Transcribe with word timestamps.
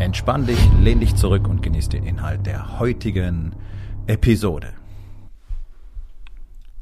Entspann 0.00 0.46
dich, 0.46 0.58
lehn 0.80 0.98
dich 0.98 1.14
zurück 1.14 1.46
und 1.46 1.62
genieß 1.62 1.90
den 1.90 2.04
Inhalt 2.04 2.46
der 2.46 2.78
heutigen 2.78 3.54
Episode. 4.06 4.72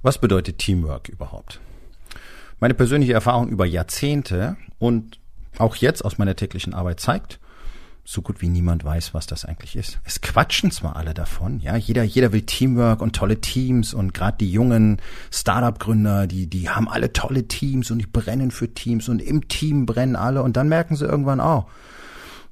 Was 0.02 0.18
bedeutet 0.18 0.58
Teamwork 0.58 1.08
überhaupt? 1.08 1.58
Meine 2.60 2.74
persönliche 2.74 3.14
Erfahrung 3.14 3.48
über 3.48 3.66
Jahrzehnte 3.66 4.56
und 4.78 5.18
auch 5.58 5.74
jetzt 5.74 6.04
aus 6.04 6.18
meiner 6.18 6.36
täglichen 6.36 6.74
Arbeit 6.74 7.00
zeigt, 7.00 7.40
so 8.04 8.22
gut 8.22 8.40
wie 8.40 8.48
niemand 8.48 8.84
weiß, 8.84 9.14
was 9.14 9.26
das 9.26 9.44
eigentlich 9.44 9.74
ist. 9.74 9.98
Es 10.04 10.20
quatschen 10.20 10.70
zwar 10.70 10.94
alle 10.94 11.12
davon, 11.12 11.58
ja, 11.58 11.76
jeder, 11.76 12.04
jeder 12.04 12.32
will 12.32 12.42
Teamwork 12.42 13.02
und 13.02 13.16
tolle 13.16 13.40
Teams 13.40 13.94
und 13.94 14.14
gerade 14.14 14.38
die 14.38 14.52
jungen 14.52 15.02
Startup-Gründer, 15.32 16.28
die, 16.28 16.46
die 16.46 16.70
haben 16.70 16.88
alle 16.88 17.12
tolle 17.12 17.48
Teams 17.48 17.90
und 17.90 17.98
die 17.98 18.06
brennen 18.06 18.52
für 18.52 18.72
Teams 18.72 19.08
und 19.08 19.20
im 19.20 19.48
Team 19.48 19.86
brennen 19.86 20.14
alle 20.14 20.44
und 20.44 20.56
dann 20.56 20.68
merken 20.68 20.94
sie 20.94 21.04
irgendwann, 21.04 21.40
oh, 21.40 21.66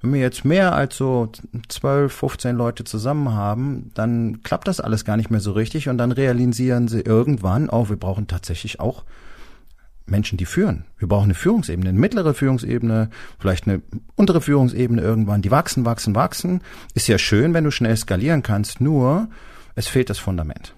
wenn 0.00 0.12
wir 0.12 0.20
jetzt 0.20 0.44
mehr 0.44 0.74
als 0.74 0.96
so 0.96 1.32
12, 1.68 2.12
15 2.12 2.56
Leute 2.56 2.84
zusammen 2.84 3.32
haben, 3.32 3.90
dann 3.94 4.42
klappt 4.42 4.68
das 4.68 4.80
alles 4.80 5.04
gar 5.04 5.16
nicht 5.16 5.30
mehr 5.30 5.40
so 5.40 5.52
richtig 5.52 5.88
und 5.88 5.98
dann 5.98 6.12
realisieren 6.12 6.88
sie 6.88 7.00
irgendwann, 7.00 7.68
oh, 7.68 7.88
wir 7.88 7.96
brauchen 7.96 8.26
tatsächlich 8.26 8.80
auch 8.80 9.04
Menschen, 10.06 10.38
die 10.38 10.46
führen. 10.46 10.84
Wir 10.98 11.08
brauchen 11.08 11.24
eine 11.24 11.34
Führungsebene, 11.34 11.88
eine 11.88 11.98
mittlere 11.98 12.34
Führungsebene, 12.34 13.10
vielleicht 13.38 13.66
eine 13.66 13.82
untere 14.14 14.40
Führungsebene 14.40 15.02
irgendwann, 15.02 15.42
die 15.42 15.50
wachsen, 15.50 15.84
wachsen, 15.84 16.14
wachsen. 16.14 16.60
Ist 16.94 17.08
ja 17.08 17.18
schön, 17.18 17.54
wenn 17.54 17.64
du 17.64 17.70
schnell 17.70 17.96
skalieren 17.96 18.42
kannst, 18.42 18.80
nur 18.80 19.28
es 19.74 19.88
fehlt 19.88 20.10
das 20.10 20.18
Fundament. 20.18 20.74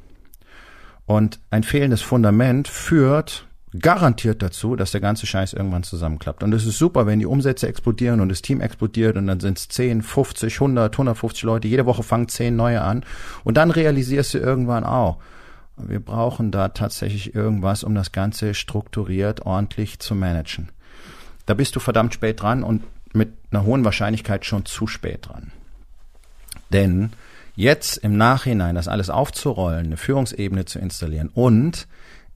Und 1.04 1.40
ein 1.50 1.62
fehlendes 1.62 2.02
Fundament 2.02 2.68
führt 2.68 3.46
garantiert 3.78 4.42
dazu, 4.42 4.76
dass 4.76 4.92
der 4.92 5.00
ganze 5.00 5.26
Scheiß 5.26 5.52
irgendwann 5.52 5.82
zusammenklappt. 5.82 6.42
Und 6.42 6.52
es 6.54 6.66
ist 6.66 6.78
super, 6.78 7.06
wenn 7.06 7.18
die 7.18 7.26
Umsätze 7.26 7.68
explodieren 7.68 8.20
und 8.20 8.28
das 8.28 8.42
Team 8.42 8.60
explodiert 8.60 9.16
und 9.16 9.26
dann 9.26 9.40
sind 9.40 9.58
es 9.58 9.68
10, 9.68 10.02
50, 10.02 10.54
100, 10.54 10.94
150 10.94 11.42
Leute. 11.42 11.68
Jede 11.68 11.86
Woche 11.86 12.02
fangen 12.02 12.28
10 12.28 12.56
neue 12.56 12.80
an. 12.80 13.04
Und 13.44 13.56
dann 13.56 13.70
realisierst 13.70 14.34
du 14.34 14.38
irgendwann 14.38 14.84
auch, 14.84 15.18
wir 15.76 16.00
brauchen 16.00 16.50
da 16.50 16.68
tatsächlich 16.68 17.34
irgendwas, 17.34 17.84
um 17.84 17.94
das 17.94 18.12
Ganze 18.12 18.54
strukturiert, 18.54 19.46
ordentlich 19.46 19.98
zu 20.00 20.14
managen. 20.14 20.70
Da 21.46 21.54
bist 21.54 21.76
du 21.76 21.80
verdammt 21.80 22.14
spät 22.14 22.42
dran 22.42 22.62
und 22.62 22.82
mit 23.12 23.32
einer 23.50 23.64
hohen 23.64 23.84
Wahrscheinlichkeit 23.84 24.44
schon 24.44 24.66
zu 24.66 24.86
spät 24.86 25.28
dran. 25.28 25.52
Denn 26.72 27.10
jetzt 27.54 27.98
im 27.98 28.16
Nachhinein 28.16 28.74
das 28.74 28.88
alles 28.88 29.08
aufzurollen, 29.08 29.86
eine 29.86 29.96
Führungsebene 29.96 30.64
zu 30.64 30.78
installieren 30.78 31.30
und 31.32 31.86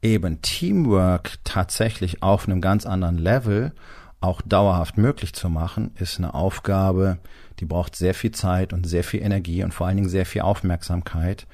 eben 0.03 0.42
Teamwork 0.42 1.39
tatsächlich 1.45 2.22
auf 2.22 2.47
einem 2.47 2.61
ganz 2.61 2.84
anderen 2.84 3.19
Level 3.19 3.72
auch 4.20 4.42
dauerhaft 4.42 4.98
möglich 4.98 5.33
zu 5.33 5.48
machen, 5.48 5.92
ist 5.98 6.19
eine 6.19 6.34
Aufgabe, 6.34 7.19
die 7.61 7.64
braucht 7.64 7.97
sehr 7.97 8.14
viel 8.14 8.33
Zeit 8.33 8.73
und 8.73 8.86
sehr 8.86 9.05
viel 9.05 9.23
Energie 9.23 9.64
und 9.64 9.73
vor 9.73 9.86
allen 9.86 9.97
Dingen 9.97 10.08
sehr 10.08 10.27
viel 10.27 10.42
Aufmerksamkeit. 10.42 11.47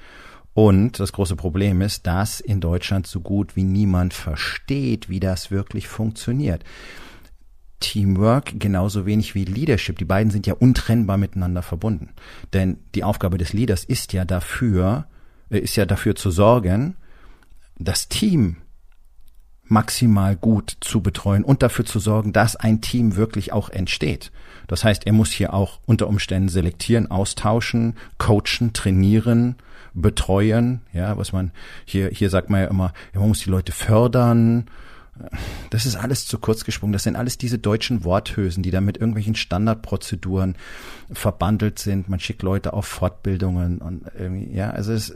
Und 0.54 0.98
das 0.98 1.12
große 1.12 1.36
Problem 1.36 1.80
ist, 1.82 2.06
dass 2.06 2.40
in 2.40 2.60
Deutschland 2.60 3.06
so 3.06 3.20
gut 3.20 3.54
wie 3.54 3.62
niemand 3.62 4.12
versteht, 4.12 5.08
wie 5.08 5.20
das 5.20 5.50
wirklich 5.50 5.86
funktioniert. 5.86 6.64
Teamwork 7.80 8.58
genauso 8.58 9.06
wenig 9.06 9.34
wie 9.34 9.44
Leadership. 9.44 9.98
Die 9.98 10.04
beiden 10.04 10.32
sind 10.32 10.46
ja 10.46 10.54
untrennbar 10.54 11.16
miteinander 11.16 11.62
verbunden. 11.62 12.10
Denn 12.52 12.78
die 12.94 13.04
Aufgabe 13.04 13.38
des 13.38 13.52
Leaders 13.52 13.84
ist 13.84 14.12
ja 14.12 14.24
dafür, 14.24 15.06
äh, 15.50 15.58
ist 15.58 15.76
ja 15.76 15.86
dafür 15.86 16.16
zu 16.16 16.30
sorgen, 16.30 16.96
das 17.78 18.08
Team 18.08 18.56
maximal 19.64 20.34
gut 20.34 20.76
zu 20.80 21.02
betreuen 21.02 21.44
und 21.44 21.62
dafür 21.62 21.84
zu 21.84 21.98
sorgen, 21.98 22.32
dass 22.32 22.56
ein 22.56 22.80
Team 22.80 23.16
wirklich 23.16 23.52
auch 23.52 23.68
entsteht. 23.68 24.32
Das 24.66 24.84
heißt, 24.84 25.06
er 25.06 25.12
muss 25.12 25.30
hier 25.30 25.52
auch 25.54 25.80
unter 25.86 26.08
Umständen 26.08 26.48
selektieren, 26.48 27.10
austauschen, 27.10 27.94
coachen, 28.16 28.72
trainieren, 28.72 29.56
betreuen, 29.94 30.82
ja, 30.92 31.16
was 31.16 31.32
man 31.32 31.52
hier, 31.84 32.08
hier 32.08 32.30
sagt 32.30 32.50
man 32.50 32.62
ja 32.62 32.66
immer, 32.68 32.92
man 33.14 33.28
muss 33.28 33.40
die 33.40 33.50
Leute 33.50 33.72
fördern. 33.72 34.66
Das 35.70 35.84
ist 35.84 35.96
alles 35.96 36.26
zu 36.26 36.38
kurz 36.38 36.64
gesprungen. 36.64 36.92
Das 36.92 37.02
sind 37.02 37.16
alles 37.16 37.38
diese 37.38 37.58
deutschen 37.58 38.04
Worthülsen, 38.04 38.62
die 38.62 38.70
da 38.70 38.80
mit 38.80 38.98
irgendwelchen 38.98 39.34
Standardprozeduren 39.34 40.54
verbandelt 41.10 41.80
sind. 41.80 42.08
Man 42.08 42.20
schickt 42.20 42.42
Leute 42.42 42.72
auf 42.72 42.86
Fortbildungen 42.86 43.78
und 43.78 44.04
irgendwie, 44.16 44.54
ja, 44.54 44.70
also 44.70 44.92
es, 44.92 45.12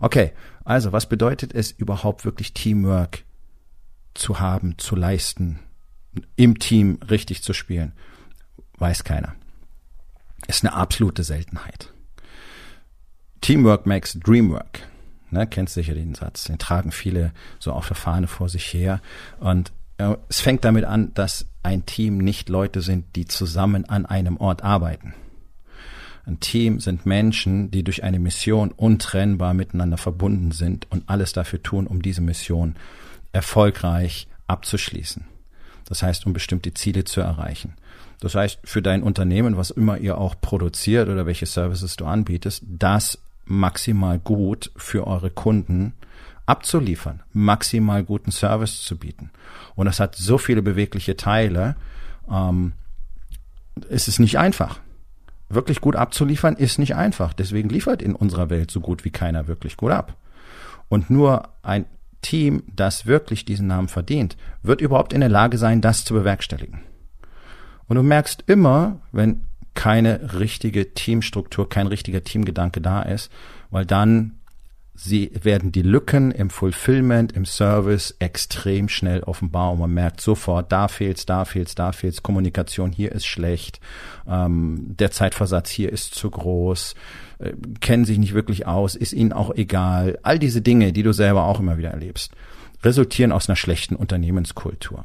okay. 0.00 0.32
Also, 0.64 0.92
was 0.92 1.08
bedeutet 1.08 1.54
es 1.54 1.70
überhaupt 1.70 2.24
wirklich 2.24 2.52
Teamwork 2.52 3.24
zu 4.14 4.40
haben, 4.40 4.76
zu 4.78 4.96
leisten, 4.96 5.60
im 6.36 6.58
Team 6.58 6.98
richtig 7.08 7.42
zu 7.42 7.52
spielen? 7.52 7.92
Weiß 8.76 9.04
keiner. 9.04 9.34
Ist 10.46 10.64
eine 10.64 10.74
absolute 10.74 11.24
Seltenheit. 11.24 11.92
Teamwork 13.40 13.86
makes 13.86 14.18
Dreamwork. 14.18 14.80
Ne, 15.30 15.46
kennst 15.46 15.74
sicher 15.74 15.94
den 15.94 16.14
Satz. 16.14 16.44
Den 16.44 16.58
tragen 16.58 16.90
viele 16.90 17.32
so 17.58 17.72
auf 17.72 17.86
der 17.86 17.96
Fahne 17.96 18.26
vor 18.26 18.48
sich 18.48 18.72
her. 18.72 19.00
Und 19.40 19.72
äh, 19.98 20.16
es 20.28 20.40
fängt 20.40 20.64
damit 20.64 20.84
an, 20.84 21.12
dass 21.14 21.46
ein 21.62 21.84
Team 21.86 22.18
nicht 22.18 22.48
Leute 22.48 22.80
sind, 22.80 23.14
die 23.14 23.26
zusammen 23.26 23.84
an 23.84 24.06
einem 24.06 24.38
Ort 24.38 24.62
arbeiten. 24.62 25.14
Ein 26.28 26.40
Team 26.40 26.78
sind 26.78 27.06
Menschen, 27.06 27.70
die 27.70 27.82
durch 27.82 28.04
eine 28.04 28.18
Mission 28.18 28.70
untrennbar 28.72 29.54
miteinander 29.54 29.96
verbunden 29.96 30.52
sind 30.52 30.86
und 30.90 31.08
alles 31.08 31.32
dafür 31.32 31.62
tun, 31.62 31.86
um 31.86 32.02
diese 32.02 32.20
Mission 32.20 32.76
erfolgreich 33.32 34.28
abzuschließen. 34.46 35.24
Das 35.86 36.02
heißt, 36.02 36.26
um 36.26 36.34
bestimmte 36.34 36.74
Ziele 36.74 37.04
zu 37.04 37.22
erreichen. 37.22 37.72
Das 38.20 38.34
heißt, 38.34 38.58
für 38.62 38.82
dein 38.82 39.02
Unternehmen, 39.02 39.56
was 39.56 39.70
immer 39.70 39.96
ihr 39.96 40.18
auch 40.18 40.34
produziert 40.38 41.08
oder 41.08 41.24
welche 41.24 41.46
Services 41.46 41.96
du 41.96 42.04
anbietest, 42.04 42.62
das 42.68 43.18
maximal 43.46 44.18
gut 44.18 44.70
für 44.76 45.06
eure 45.06 45.30
Kunden 45.30 45.94
abzuliefern, 46.44 47.22
maximal 47.32 48.04
guten 48.04 48.32
Service 48.32 48.82
zu 48.82 48.98
bieten. 48.98 49.30
Und 49.76 49.86
das 49.86 49.98
hat 49.98 50.14
so 50.14 50.36
viele 50.36 50.60
bewegliche 50.60 51.16
Teile, 51.16 51.74
ähm, 52.30 52.72
es 53.88 54.18
nicht 54.18 54.38
einfach. 54.38 54.78
Wirklich 55.48 55.80
gut 55.80 55.96
abzuliefern 55.96 56.56
ist 56.56 56.78
nicht 56.78 56.94
einfach. 56.94 57.32
Deswegen 57.32 57.68
liefert 57.68 58.02
in 58.02 58.14
unserer 58.14 58.50
Welt 58.50 58.70
so 58.70 58.80
gut 58.80 59.04
wie 59.04 59.10
keiner 59.10 59.46
wirklich 59.46 59.76
gut 59.76 59.92
ab. 59.92 60.16
Und 60.88 61.10
nur 61.10 61.48
ein 61.62 61.86
Team, 62.22 62.64
das 62.74 63.06
wirklich 63.06 63.44
diesen 63.44 63.66
Namen 63.66 63.88
verdient, 63.88 64.36
wird 64.62 64.80
überhaupt 64.80 65.12
in 65.12 65.20
der 65.20 65.28
Lage 65.28 65.56
sein, 65.56 65.80
das 65.80 66.04
zu 66.04 66.14
bewerkstelligen. 66.14 66.80
Und 67.86 67.96
du 67.96 68.02
merkst 68.02 68.44
immer, 68.46 69.00
wenn 69.12 69.44
keine 69.74 70.40
richtige 70.40 70.92
Teamstruktur, 70.92 71.68
kein 71.68 71.86
richtiger 71.86 72.24
Teamgedanke 72.24 72.80
da 72.80 73.02
ist, 73.02 73.30
weil 73.70 73.86
dann 73.86 74.37
sie 74.98 75.30
werden 75.40 75.70
die 75.70 75.82
Lücken 75.82 76.32
im 76.32 76.50
Fulfillment, 76.50 77.32
im 77.32 77.46
Service 77.46 78.16
extrem 78.18 78.88
schnell 78.88 79.22
offenbar 79.22 79.72
und 79.72 79.78
man 79.78 79.94
merkt 79.94 80.20
sofort, 80.20 80.72
da 80.72 80.88
fehlt's, 80.88 81.24
da 81.24 81.44
fehlt's, 81.44 81.76
da 81.76 81.92
fehlt's, 81.92 82.24
Kommunikation 82.24 82.90
hier 82.90 83.12
ist 83.12 83.26
schlecht, 83.26 83.80
ähm, 84.26 84.96
der 84.98 85.12
Zeitversatz 85.12 85.70
hier 85.70 85.92
ist 85.92 86.16
zu 86.16 86.28
groß, 86.28 86.96
äh, 87.38 87.52
kennen 87.80 88.04
sich 88.04 88.18
nicht 88.18 88.34
wirklich 88.34 88.66
aus, 88.66 88.96
ist 88.96 89.12
ihnen 89.12 89.32
auch 89.32 89.54
egal. 89.54 90.18
All 90.24 90.40
diese 90.40 90.62
Dinge, 90.62 90.92
die 90.92 91.04
du 91.04 91.12
selber 91.12 91.44
auch 91.44 91.60
immer 91.60 91.78
wieder 91.78 91.90
erlebst, 91.90 92.32
resultieren 92.82 93.30
aus 93.30 93.48
einer 93.48 93.56
schlechten 93.56 93.94
Unternehmenskultur. 93.94 95.04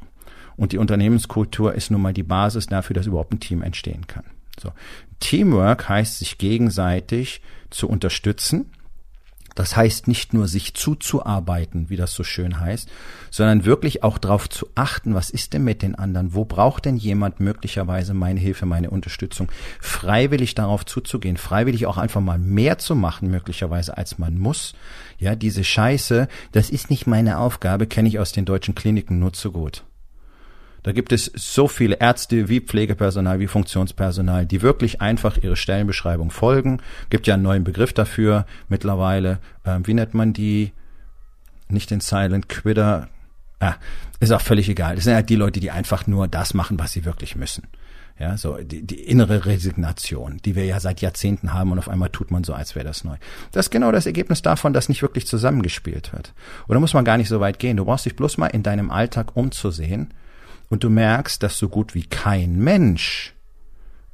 Und 0.56 0.72
die 0.72 0.80
Unternehmenskultur 0.80 1.76
ist 1.76 1.92
nun 1.92 2.02
mal 2.02 2.14
die 2.14 2.24
Basis 2.24 2.66
dafür, 2.66 2.96
dass 2.96 3.06
überhaupt 3.06 3.34
ein 3.34 3.40
Team 3.40 3.62
entstehen 3.62 4.08
kann. 4.08 4.26
So. 4.60 4.72
Teamwork 5.20 5.88
heißt, 5.88 6.20
sich 6.20 6.38
gegenseitig 6.38 7.42
zu 7.70 7.88
unterstützen. 7.88 8.72
Das 9.56 9.76
heißt 9.76 10.08
nicht 10.08 10.34
nur 10.34 10.48
sich 10.48 10.74
zuzuarbeiten, 10.74 11.90
wie 11.90 11.96
das 11.96 12.14
so 12.14 12.24
schön 12.24 12.60
heißt, 12.60 12.90
sondern 13.30 13.66
wirklich 13.66 14.04
auch 14.04 14.18
darauf 14.18 14.50
zu 14.50 14.68
achten, 14.76 15.14
was 15.14 15.30
ist 15.30 15.54
denn 15.54 15.64
mit 15.64 15.82
den 15.82 15.96
anderen? 15.96 16.34
Wo 16.34 16.46
braucht 16.46 16.86
denn 16.86 16.98
jemand 16.98 17.40
möglicherweise 17.40 18.14
meine 18.14 18.40
Hilfe, 18.40 18.66
meine 18.66 18.90
Unterstützung? 18.90 19.52
Freiwillig 19.80 20.56
darauf 20.56 20.86
zuzugehen, 20.86 21.38
freiwillig 21.38 21.86
auch 21.86 21.98
einfach 21.98 22.22
mal 22.22 22.40
mehr 22.40 22.78
zu 22.78 22.96
machen, 22.96 23.30
möglicherweise 23.30 23.98
als 23.98 24.18
man 24.18 24.38
muss. 24.38 24.74
Ja, 25.20 25.36
diese 25.36 25.64
Scheiße, 25.64 26.28
das 26.52 26.70
ist 26.70 26.90
nicht 26.90 27.08
meine 27.08 27.38
Aufgabe, 27.38 27.88
kenne 27.88 28.10
ich 28.10 28.20
aus 28.20 28.32
den 28.32 28.46
deutschen 28.46 28.76
Kliniken 28.76 29.20
nur 29.20 29.34
zu 29.34 29.52
gut. 29.52 29.84
Da 30.84 30.92
gibt 30.92 31.14
es 31.14 31.32
so 31.34 31.68
viele 31.70 31.96
Ärzte 31.96 32.50
wie 32.50 32.60
Pflegepersonal, 32.60 33.40
wie 33.40 33.48
Funktionspersonal, 33.48 34.46
die 34.46 34.62
wirklich 34.62 35.02
einfach 35.02 35.38
ihre 35.42 35.56
Stellenbeschreibung 35.56 36.30
folgen. 36.30 36.82
Gibt 37.10 37.26
ja 37.26 37.36
einen 37.36 37.44
neuen 37.44 37.64
Begriff 37.64 37.94
dafür 37.94 38.46
mittlerweile. 38.68 39.40
Ähm, 39.66 39.88
wie 39.88 39.94
nennt 39.94 40.14
man 40.14 40.34
die? 40.34 40.74
Nicht 41.70 41.90
den 41.90 42.02
Silent 42.02 42.50
Quitter. 42.50 43.08
Ah, 43.60 43.76
ist 44.20 44.32
auch 44.32 44.42
völlig 44.42 44.68
egal. 44.68 44.96
Das 44.96 45.06
sind 45.06 45.16
halt 45.16 45.30
die 45.30 45.38
Leute, 45.38 45.62
die 45.62 45.72
einfach 45.72 46.06
nur 46.06 46.28
das 46.28 46.54
machen, 46.54 46.78
was 46.78 46.92
sie 46.92 47.06
wirklich 47.06 47.38
müssen. 47.38 47.64
Ja, 48.20 48.38
so 48.38 48.58
die, 48.58 48.86
die 48.86 49.02
innere 49.02 49.46
Resignation, 49.46 50.40
die 50.46 50.56
wir 50.56 50.66
ja 50.66 50.80
seit 50.80 51.02
Jahrzehnten 51.02 51.54
haben 51.54 51.72
und 51.72 51.80
auf 51.80 51.90
einmal 51.90 52.10
tut 52.10 52.30
man 52.30 52.44
so, 52.44 52.54
als 52.54 52.76
wäre 52.76 52.86
das 52.86 53.04
neu. 53.04 53.16
Das 53.54 53.68
ist 53.68 53.72
genau 53.72 53.92
das 53.92 54.06
Ergebnis 54.06 54.42
davon, 54.44 54.74
dass 54.74 54.88
nicht 54.90 55.02
wirklich 55.02 55.26
zusammengespielt 55.26 56.14
wird. 56.14 56.34
Oder 56.68 56.80
muss 56.80 56.94
man 56.94 57.06
gar 57.06 57.18
nicht 57.18 57.30
so 57.30 57.40
weit 57.40 57.58
gehen. 57.58 57.78
Du 57.78 57.86
brauchst 57.86 58.06
dich 58.06 58.16
bloß 58.16 58.38
mal 58.38 58.48
in 58.48 58.62
deinem 58.62 58.92
Alltag 58.92 59.36
umzusehen 59.36 60.14
und 60.74 60.84
du 60.84 60.90
merkst, 60.90 61.44
dass 61.44 61.60
so 61.60 61.70
gut 61.70 61.94
wie 61.94 62.02
kein 62.02 62.58
Mensch 62.58 63.36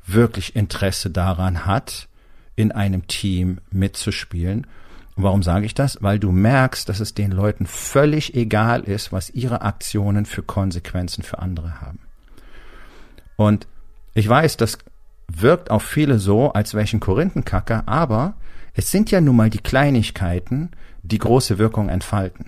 wirklich 0.06 0.58
Interesse 0.58 1.10
daran 1.10 1.66
hat, 1.66 2.10
in 2.58 2.74
einem 2.74 3.08
Team 3.08 3.60
mitzuspielen. 3.72 4.68
Und 5.16 5.24
warum 5.24 5.42
sage 5.42 5.66
ich 5.66 5.74
das? 5.74 6.00
Weil 6.02 6.20
du 6.20 6.34
merkst, 6.34 6.90
dass 6.90 7.00
es 7.00 7.14
den 7.14 7.32
Leuten 7.32 7.66
völlig 7.66 8.36
egal 8.36 8.82
ist, 8.82 9.14
was 9.14 9.30
ihre 9.30 9.62
Aktionen 9.62 10.26
für 10.26 10.44
Konsequenzen 10.44 11.24
für 11.24 11.40
andere 11.40 11.80
haben. 11.80 12.00
Und 13.38 13.66
ich 14.14 14.28
weiß, 14.28 14.58
das 14.58 14.80
wirkt 15.30 15.72
auf 15.72 15.84
viele 15.84 16.20
so, 16.20 16.52
als 16.52 16.74
wäre 16.74 16.84
ich 16.84 16.94
ein 16.94 17.00
Korinthenkacker, 17.00 17.84
aber 17.86 18.34
es 18.74 18.92
sind 18.92 19.12
ja 19.12 19.22
nun 19.22 19.38
mal 19.38 19.50
die 19.50 19.60
Kleinigkeiten, 19.60 20.72
die 21.04 21.20
große 21.20 21.58
Wirkung 21.58 21.88
entfalten. 21.88 22.48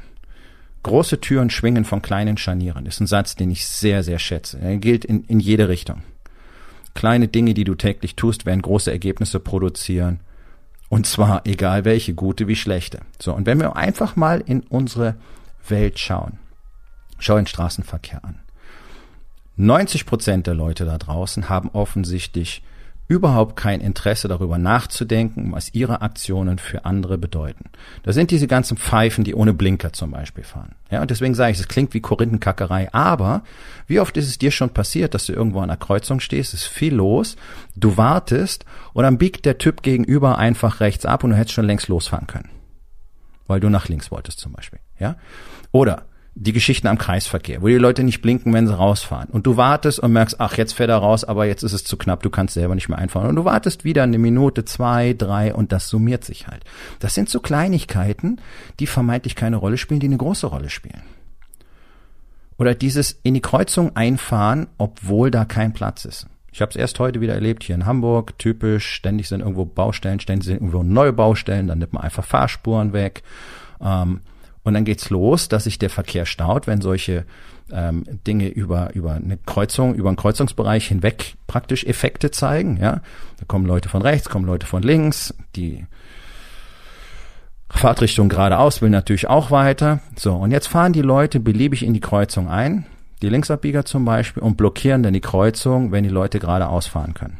Große 0.83 1.21
Türen 1.21 1.49
schwingen 1.49 1.85
von 1.85 2.01
kleinen 2.01 2.37
Scharnieren. 2.37 2.85
Ist 2.85 2.99
ein 2.99 3.07
Satz, 3.07 3.35
den 3.35 3.51
ich 3.51 3.67
sehr, 3.67 4.03
sehr 4.03 4.19
schätze. 4.19 4.59
Er 4.59 4.77
gilt 4.77 5.05
in, 5.05 5.23
in 5.25 5.39
jede 5.39 5.69
Richtung. 5.69 6.01
Kleine 6.93 7.27
Dinge, 7.27 7.53
die 7.53 7.63
du 7.63 7.75
täglich 7.75 8.15
tust, 8.15 8.45
werden 8.45 8.61
große 8.61 8.91
Ergebnisse 8.91 9.39
produzieren. 9.39 10.19
Und 10.89 11.05
zwar 11.05 11.45
egal 11.45 11.85
welche, 11.85 12.13
gute 12.13 12.47
wie 12.47 12.55
schlechte. 12.55 13.01
So, 13.19 13.33
und 13.33 13.45
wenn 13.45 13.59
wir 13.59 13.75
einfach 13.75 14.15
mal 14.15 14.41
in 14.45 14.61
unsere 14.61 15.15
Welt 15.67 15.99
schauen, 15.99 16.39
schau 17.17 17.37
den 17.37 17.47
Straßenverkehr 17.47 18.25
an. 18.25 18.39
90 19.57 20.05
Prozent 20.05 20.47
der 20.47 20.55
Leute 20.55 20.85
da 20.85 20.97
draußen 20.97 21.47
haben 21.47 21.69
offensichtlich 21.69 22.63
überhaupt 23.07 23.57
kein 23.57 23.81
Interesse 23.81 24.27
darüber 24.27 24.57
nachzudenken, 24.57 25.51
was 25.51 25.73
ihre 25.73 26.01
Aktionen 26.01 26.59
für 26.59 26.85
andere 26.85 27.17
bedeuten. 27.17 27.65
Da 28.03 28.13
sind 28.13 28.31
diese 28.31 28.47
ganzen 28.47 28.77
Pfeifen, 28.77 29.23
die 29.23 29.35
ohne 29.35 29.53
Blinker 29.53 29.91
zum 29.91 30.11
Beispiel 30.11 30.43
fahren. 30.43 30.75
Ja, 30.89 31.01
und 31.01 31.11
deswegen 31.11 31.35
sage 31.35 31.51
ich, 31.51 31.59
es 31.59 31.67
klingt 31.67 31.93
wie 31.93 31.99
Korinthenkackerei, 31.99 32.93
aber 32.93 33.43
wie 33.87 33.99
oft 33.99 34.15
ist 34.15 34.27
es 34.27 34.37
dir 34.37 34.51
schon 34.51 34.69
passiert, 34.69 35.13
dass 35.13 35.25
du 35.25 35.33
irgendwo 35.33 35.59
an 35.59 35.69
einer 35.69 35.77
Kreuzung 35.77 36.21
stehst, 36.21 36.53
ist 36.53 36.65
viel 36.65 36.95
los, 36.95 37.35
du 37.75 37.97
wartest 37.97 38.65
und 38.93 39.03
dann 39.03 39.17
biegt 39.17 39.45
der 39.45 39.57
Typ 39.57 39.83
gegenüber 39.83 40.37
einfach 40.37 40.79
rechts 40.79 41.05
ab 41.05 41.23
und 41.23 41.31
du 41.31 41.35
hättest 41.35 41.55
schon 41.55 41.65
längst 41.65 41.89
losfahren 41.89 42.27
können. 42.27 42.49
Weil 43.47 43.59
du 43.59 43.69
nach 43.69 43.89
links 43.89 44.11
wolltest 44.11 44.39
zum 44.39 44.53
Beispiel. 44.53 44.79
Ja? 44.99 45.17
Oder 45.71 46.05
die 46.33 46.53
Geschichten 46.53 46.87
am 46.87 46.97
Kreisverkehr, 46.97 47.61
wo 47.61 47.67
die 47.67 47.75
Leute 47.75 48.03
nicht 48.03 48.21
blinken, 48.21 48.53
wenn 48.53 48.65
sie 48.65 48.77
rausfahren. 48.77 49.29
Und 49.29 49.45
du 49.45 49.57
wartest 49.57 49.99
und 49.99 50.13
merkst, 50.13 50.39
ach, 50.39 50.57
jetzt 50.57 50.73
fährt 50.73 50.89
er 50.89 50.97
raus, 50.97 51.23
aber 51.25 51.45
jetzt 51.45 51.63
ist 51.63 51.73
es 51.73 51.83
zu 51.83 51.97
knapp, 51.97 52.23
du 52.23 52.29
kannst 52.29 52.53
selber 52.53 52.73
nicht 52.73 52.87
mehr 52.87 52.97
einfahren. 52.97 53.27
Und 53.27 53.35
du 53.35 53.45
wartest 53.45 53.83
wieder 53.83 54.03
eine 54.03 54.17
Minute, 54.17 54.63
zwei, 54.63 55.13
drei 55.13 55.53
und 55.53 55.71
das 55.73 55.89
summiert 55.89 56.23
sich 56.23 56.47
halt. 56.47 56.63
Das 56.99 57.13
sind 57.13 57.29
so 57.29 57.41
Kleinigkeiten, 57.41 58.39
die 58.79 58.87
vermeintlich 58.87 59.35
keine 59.35 59.57
Rolle 59.57 59.77
spielen, 59.77 59.99
die 59.99 60.07
eine 60.07 60.17
große 60.17 60.47
Rolle 60.47 60.69
spielen. 60.69 61.01
Oder 62.57 62.75
dieses 62.75 63.19
in 63.23 63.33
die 63.33 63.41
Kreuzung 63.41 63.95
einfahren, 63.95 64.67
obwohl 64.77 65.31
da 65.31 65.45
kein 65.45 65.73
Platz 65.73 66.05
ist. 66.05 66.27
Ich 66.53 66.61
habe 66.61 66.69
es 66.69 66.75
erst 66.75 66.99
heute 66.99 67.21
wieder 67.21 67.33
erlebt 67.33 67.63
hier 67.63 67.75
in 67.75 67.85
Hamburg, 67.85 68.37
typisch, 68.37 68.87
ständig 68.87 69.27
sind 69.27 69.39
irgendwo 69.41 69.65
Baustellen, 69.65 70.19
ständig 70.19 70.45
sind 70.45 70.55
irgendwo 70.55 70.83
neue 70.83 71.13
Baustellen, 71.13 71.67
dann 71.67 71.79
nimmt 71.79 71.93
man 71.93 72.03
einfach 72.03 72.25
Fahrspuren 72.25 72.93
weg. 72.93 73.23
Ähm, 73.81 74.21
und 74.63 74.73
dann 74.73 74.85
geht's 74.85 75.09
los, 75.09 75.49
dass 75.49 75.63
sich 75.63 75.79
der 75.79 75.89
Verkehr 75.89 76.25
staut, 76.25 76.67
wenn 76.67 76.81
solche 76.81 77.25
ähm, 77.71 78.03
Dinge 78.27 78.49
über, 78.49 78.93
über 78.93 79.13
eine 79.13 79.37
Kreuzung, 79.37 79.95
über 79.95 80.09
einen 80.09 80.17
Kreuzungsbereich 80.17 80.87
hinweg 80.87 81.35
praktisch 81.47 81.83
Effekte 81.83 82.31
zeigen. 82.31 82.77
Ja, 82.77 83.01
Da 83.37 83.45
kommen 83.47 83.65
Leute 83.65 83.89
von 83.89 84.01
rechts, 84.01 84.29
kommen 84.29 84.45
Leute 84.45 84.67
von 84.67 84.83
links, 84.83 85.33
die 85.55 85.85
Fahrtrichtung 87.69 88.29
geradeaus 88.29 88.81
will 88.81 88.89
natürlich 88.89 89.27
auch 89.27 89.49
weiter. 89.49 90.01
So, 90.15 90.35
und 90.35 90.51
jetzt 90.51 90.67
fahren 90.67 90.93
die 90.93 91.01
Leute 91.01 91.39
beliebig 91.39 91.83
in 91.83 91.93
die 91.93 92.01
Kreuzung 92.01 92.49
ein, 92.49 92.85
die 93.21 93.29
Linksabbieger 93.29 93.85
zum 93.85 94.03
Beispiel, 94.05 94.43
und 94.43 94.57
blockieren 94.57 95.03
dann 95.03 95.13
die 95.13 95.21
Kreuzung, 95.21 95.91
wenn 95.91 96.03
die 96.03 96.09
Leute 96.09 96.39
geradeaus 96.39 96.87
fahren 96.87 97.13
können. 97.13 97.39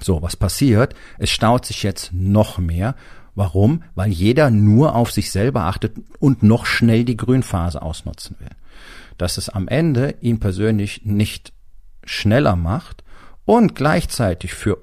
So, 0.00 0.20
was 0.20 0.36
passiert? 0.36 0.94
Es 1.18 1.30
staut 1.30 1.64
sich 1.64 1.82
jetzt 1.82 2.12
noch 2.12 2.58
mehr 2.58 2.94
Warum? 3.36 3.84
Weil 3.94 4.10
jeder 4.10 4.50
nur 4.50 4.96
auf 4.96 5.12
sich 5.12 5.30
selber 5.30 5.64
achtet 5.64 5.96
und 6.18 6.42
noch 6.42 6.66
schnell 6.66 7.04
die 7.04 7.18
Grünphase 7.18 7.80
ausnutzen 7.82 8.36
will. 8.40 8.50
Dass 9.18 9.36
es 9.36 9.50
am 9.50 9.68
Ende 9.68 10.16
ihn 10.20 10.40
persönlich 10.40 11.02
nicht 11.04 11.52
schneller 12.02 12.56
macht 12.56 13.04
und 13.44 13.74
gleichzeitig 13.74 14.54
für 14.54 14.78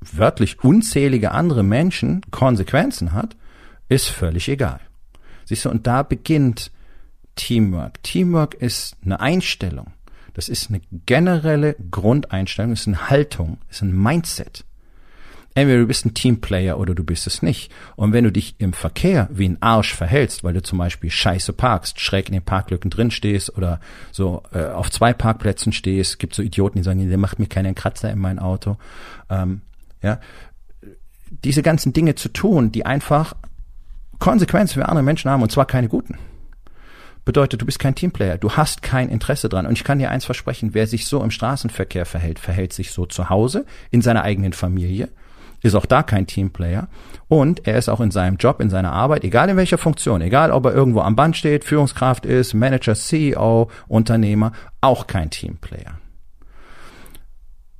wörtlich 0.00 0.62
unzählige 0.62 1.32
andere 1.32 1.64
Menschen 1.64 2.22
Konsequenzen 2.30 3.12
hat, 3.12 3.36
ist 3.88 4.08
völlig 4.08 4.48
egal. 4.48 4.80
Siehst 5.44 5.64
du, 5.64 5.70
und 5.70 5.86
da 5.86 6.04
beginnt 6.04 6.70
Teamwork. 7.34 8.02
Teamwork 8.04 8.54
ist 8.54 8.96
eine 9.04 9.18
Einstellung. 9.20 9.92
Das 10.34 10.48
ist 10.48 10.68
eine 10.68 10.80
generelle 11.06 11.74
Grundeinstellung, 11.90 12.72
ist 12.72 12.86
eine 12.86 13.10
Haltung, 13.10 13.58
ist 13.68 13.82
ein 13.82 13.92
Mindset. 13.92 14.64
Entweder 15.54 15.80
du 15.80 15.86
bist 15.86 16.06
ein 16.06 16.14
Teamplayer 16.14 16.78
oder 16.78 16.94
du 16.94 17.04
bist 17.04 17.26
es 17.26 17.42
nicht. 17.42 17.70
Und 17.96 18.12
wenn 18.12 18.24
du 18.24 18.32
dich 18.32 18.54
im 18.58 18.72
Verkehr 18.72 19.28
wie 19.30 19.48
ein 19.48 19.60
Arsch 19.60 19.94
verhältst, 19.94 20.44
weil 20.44 20.54
du 20.54 20.62
zum 20.62 20.78
Beispiel 20.78 21.10
scheiße 21.10 21.52
parkst, 21.52 22.00
schräg 22.00 22.28
in 22.28 22.32
den 22.32 22.42
Parklücken 22.42 22.90
drin 22.90 23.10
stehst 23.10 23.56
oder 23.56 23.80
so 24.12 24.42
äh, 24.52 24.64
auf 24.66 24.90
zwei 24.90 25.12
Parkplätzen 25.12 25.72
stehst, 25.72 26.18
gibt 26.18 26.34
so 26.34 26.42
Idioten, 26.42 26.78
die 26.78 26.84
sagen, 26.84 27.06
der 27.06 27.18
macht 27.18 27.38
mir 27.38 27.48
keinen 27.48 27.74
Kratzer 27.74 28.10
in 28.10 28.18
mein 28.18 28.38
Auto. 28.38 28.78
Ähm, 29.28 29.60
ja, 30.02 30.20
diese 31.44 31.62
ganzen 31.62 31.92
Dinge 31.92 32.14
zu 32.14 32.28
tun, 32.28 32.72
die 32.72 32.86
einfach 32.86 33.34
Konsequenzen 34.18 34.74
für 34.74 34.88
andere 34.88 35.02
Menschen 35.02 35.30
haben 35.30 35.42
und 35.42 35.52
zwar 35.52 35.66
keine 35.66 35.88
guten. 35.88 36.16
Bedeutet, 37.24 37.60
du 37.60 37.66
bist 37.66 37.78
kein 37.78 37.94
Teamplayer, 37.94 38.36
du 38.36 38.52
hast 38.52 38.82
kein 38.82 39.08
Interesse 39.08 39.48
dran. 39.48 39.66
Und 39.66 39.74
ich 39.74 39.84
kann 39.84 40.00
dir 40.00 40.10
eins 40.10 40.24
versprechen, 40.24 40.74
wer 40.74 40.88
sich 40.88 41.06
so 41.06 41.22
im 41.22 41.30
Straßenverkehr 41.30 42.04
verhält, 42.04 42.40
verhält 42.40 42.72
sich 42.72 42.90
so 42.90 43.06
zu 43.06 43.30
Hause, 43.30 43.64
in 43.90 44.02
seiner 44.02 44.22
eigenen 44.22 44.52
Familie, 44.52 45.08
ist 45.68 45.74
auch 45.74 45.86
da 45.86 46.02
kein 46.02 46.26
Teamplayer. 46.26 46.88
Und 47.28 47.66
er 47.66 47.78
ist 47.78 47.88
auch 47.88 48.00
in 48.00 48.10
seinem 48.10 48.36
Job, 48.36 48.60
in 48.60 48.70
seiner 48.70 48.92
Arbeit, 48.92 49.24
egal 49.24 49.48
in 49.48 49.56
welcher 49.56 49.78
Funktion, 49.78 50.20
egal 50.20 50.50
ob 50.50 50.66
er 50.66 50.74
irgendwo 50.74 51.00
am 51.00 51.16
Band 51.16 51.36
steht, 51.36 51.64
Führungskraft 51.64 52.26
ist, 52.26 52.54
Manager, 52.54 52.94
CEO, 52.94 53.70
Unternehmer, 53.88 54.52
auch 54.80 55.06
kein 55.06 55.30
Teamplayer. 55.30 55.98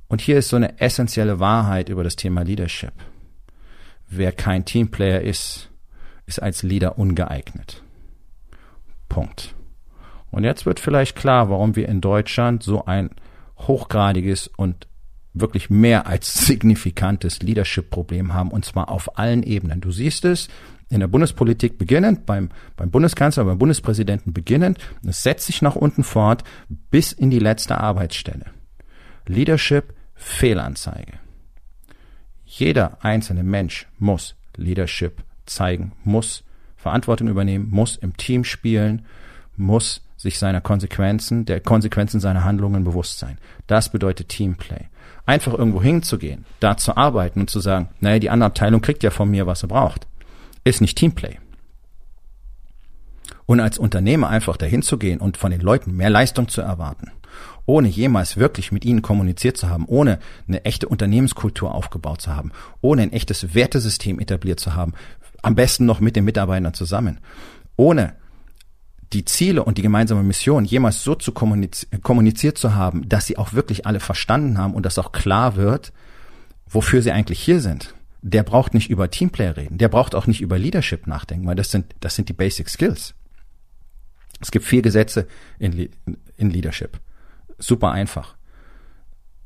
Und 0.07 0.21
hier 0.21 0.37
ist 0.37 0.49
so 0.49 0.55
eine 0.55 0.79
essentielle 0.79 1.39
Wahrheit 1.39 1.89
über 1.89 2.03
das 2.03 2.15
Thema 2.15 2.43
Leadership. 2.43 2.93
Wer 4.07 4.31
kein 4.31 4.63
Teamplayer 4.63 5.21
ist, 5.21 5.69
ist 6.25 6.41
als 6.41 6.63
Leader 6.63 6.97
ungeeignet. 6.97 7.83
Punkt. 9.09 9.55
Und 10.31 10.43
jetzt 10.43 10.65
wird 10.65 10.79
vielleicht 10.79 11.15
klar, 11.15 11.49
warum 11.49 11.75
wir 11.75 11.89
in 11.89 12.01
Deutschland 12.01 12.63
so 12.63 12.85
ein 12.85 13.11
hochgradiges 13.59 14.47
und 14.47 14.87
wirklich 15.33 15.69
mehr 15.69 16.07
als 16.07 16.45
signifikantes 16.45 17.41
Leadership-Problem 17.41 18.33
haben, 18.33 18.51
und 18.51 18.65
zwar 18.65 18.89
auf 18.89 19.17
allen 19.17 19.43
Ebenen. 19.43 19.81
Du 19.81 19.91
siehst 19.91 20.25
es 20.25 20.47
in 20.89 20.99
der 20.99 21.07
Bundespolitik 21.07 21.77
beginnend, 21.77 22.25
beim, 22.25 22.49
beim 22.75 22.91
Bundeskanzler, 22.91 23.45
beim 23.45 23.57
Bundespräsidenten 23.57 24.31
beginnend, 24.33 24.77
es 25.07 25.23
setzt 25.23 25.47
sich 25.47 25.61
nach 25.61 25.75
unten 25.75 26.03
fort 26.03 26.43
bis 26.91 27.11
in 27.11 27.31
die 27.31 27.39
letzte 27.39 27.79
Arbeitsstelle. 27.79 28.45
Leadership 29.25 29.93
Fehlanzeige. 30.13 31.13
Jeder 32.45 33.03
einzelne 33.03 33.43
Mensch 33.43 33.87
muss 33.97 34.35
Leadership 34.55 35.23
zeigen, 35.45 35.93
muss 36.03 36.43
Verantwortung 36.75 37.27
übernehmen, 37.27 37.69
muss 37.69 37.95
im 37.95 38.15
Team 38.17 38.43
spielen, 38.43 39.05
muss 39.55 40.05
sich 40.15 40.37
seiner 40.37 40.61
Konsequenzen, 40.61 41.45
der 41.45 41.59
Konsequenzen 41.59 42.19
seiner 42.19 42.43
Handlungen 42.43 42.83
bewusst 42.83 43.19
sein. 43.19 43.37
Das 43.67 43.91
bedeutet 43.91 44.29
Teamplay. 44.29 44.85
Einfach 45.25 45.53
irgendwo 45.53 45.81
hinzugehen, 45.81 46.45
da 46.59 46.75
zu 46.75 46.97
arbeiten 46.97 47.41
und 47.41 47.49
zu 47.49 47.59
sagen, 47.59 47.89
naja, 48.01 48.19
die 48.19 48.29
andere 48.29 48.47
Abteilung 48.47 48.81
kriegt 48.81 49.03
ja 49.03 49.09
von 49.09 49.29
mir, 49.29 49.47
was 49.47 49.61
sie 49.61 49.67
braucht, 49.67 50.07
ist 50.63 50.81
nicht 50.81 50.97
Teamplay. 50.97 51.37
Und 53.45 53.59
als 53.59 53.77
Unternehmer 53.77 54.29
einfach 54.29 54.57
dahin 54.57 54.81
zu 54.81 54.97
gehen 54.97 55.19
und 55.19 55.37
von 55.37 55.51
den 55.51 55.61
Leuten 55.61 55.95
mehr 55.95 56.09
Leistung 56.09 56.47
zu 56.47 56.61
erwarten, 56.61 57.11
ohne 57.65 57.87
jemals 57.87 58.37
wirklich 58.37 58.71
mit 58.71 58.85
ihnen 58.85 59.01
kommuniziert 59.01 59.57
zu 59.57 59.69
haben, 59.69 59.85
ohne 59.87 60.19
eine 60.47 60.65
echte 60.65 60.87
Unternehmenskultur 60.87 61.73
aufgebaut 61.73 62.21
zu 62.21 62.35
haben, 62.35 62.51
ohne 62.81 63.03
ein 63.03 63.13
echtes 63.13 63.53
Wertesystem 63.53 64.19
etabliert 64.19 64.59
zu 64.59 64.75
haben, 64.75 64.93
am 65.41 65.55
besten 65.55 65.85
noch 65.85 65.99
mit 65.99 66.15
den 66.15 66.25
Mitarbeitern 66.25 66.73
zusammen, 66.73 67.19
ohne 67.75 68.15
die 69.13 69.25
Ziele 69.25 69.63
und 69.63 69.77
die 69.77 69.81
gemeinsame 69.81 70.23
Mission 70.23 70.65
jemals 70.65 71.03
so 71.03 71.15
zu 71.15 71.31
kommuniz 71.31 71.87
kommuniziert 72.01 72.57
zu 72.57 72.75
haben, 72.75 73.07
dass 73.07 73.25
sie 73.25 73.37
auch 73.37 73.53
wirklich 73.53 73.85
alle 73.85 73.99
verstanden 73.99 74.57
haben 74.57 74.73
und 74.73 74.85
dass 74.85 74.99
auch 74.99 75.11
klar 75.11 75.55
wird, 75.55 75.93
wofür 76.67 77.01
sie 77.01 77.11
eigentlich 77.11 77.39
hier 77.39 77.61
sind. 77.61 77.93
Der 78.21 78.43
braucht 78.43 78.73
nicht 78.73 78.89
über 78.89 79.11
Teamplayer 79.11 79.57
reden, 79.57 79.77
der 79.77 79.89
braucht 79.89 80.15
auch 80.15 80.27
nicht 80.27 80.41
über 80.41 80.57
Leadership 80.57 81.07
nachdenken, 81.07 81.45
weil 81.45 81.55
das 81.55 81.71
sind, 81.71 81.93
das 81.99 82.15
sind 82.15 82.29
die 82.29 82.33
Basic 82.33 82.69
Skills. 82.69 83.13
Es 84.39 84.51
gibt 84.51 84.65
vier 84.65 84.81
Gesetze 84.81 85.27
in, 85.59 85.89
in 86.37 86.49
Leadership. 86.49 86.99
Super 87.57 87.91
einfach. 87.91 88.35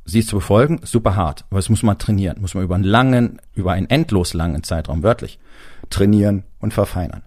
Sie 0.05 0.23
zu 0.25 0.37
befolgen, 0.37 0.79
super 0.83 1.15
hart, 1.15 1.45
aber 1.49 1.59
das 1.59 1.69
muss 1.69 1.83
man 1.83 1.99
trainieren, 1.99 2.39
muss 2.39 2.53
man 2.53 2.63
über 2.63 2.75
einen 2.75 2.85
langen, 2.85 3.41
über 3.53 3.73
einen 3.73 3.89
endlos 3.89 4.33
langen 4.33 4.63
Zeitraum 4.63 5.03
wörtlich 5.03 5.37
trainieren 5.89 6.43
und 6.59 6.73
verfeinern. 6.73 7.23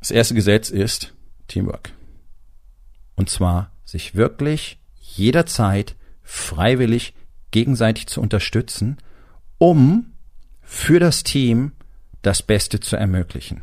Das 0.00 0.10
erste 0.10 0.34
Gesetz 0.34 0.70
ist 0.70 1.14
Teamwork. 1.48 1.90
Und 3.16 3.28
zwar 3.28 3.72
sich 3.84 4.14
wirklich 4.14 4.80
jederzeit 5.00 5.96
freiwillig 6.22 7.14
gegenseitig 7.50 8.06
zu 8.06 8.20
unterstützen, 8.20 8.98
um 9.58 10.12
für 10.60 11.00
das 11.00 11.24
Team 11.24 11.72
das 12.22 12.42
Beste 12.42 12.78
zu 12.80 12.96
ermöglichen. 12.96 13.62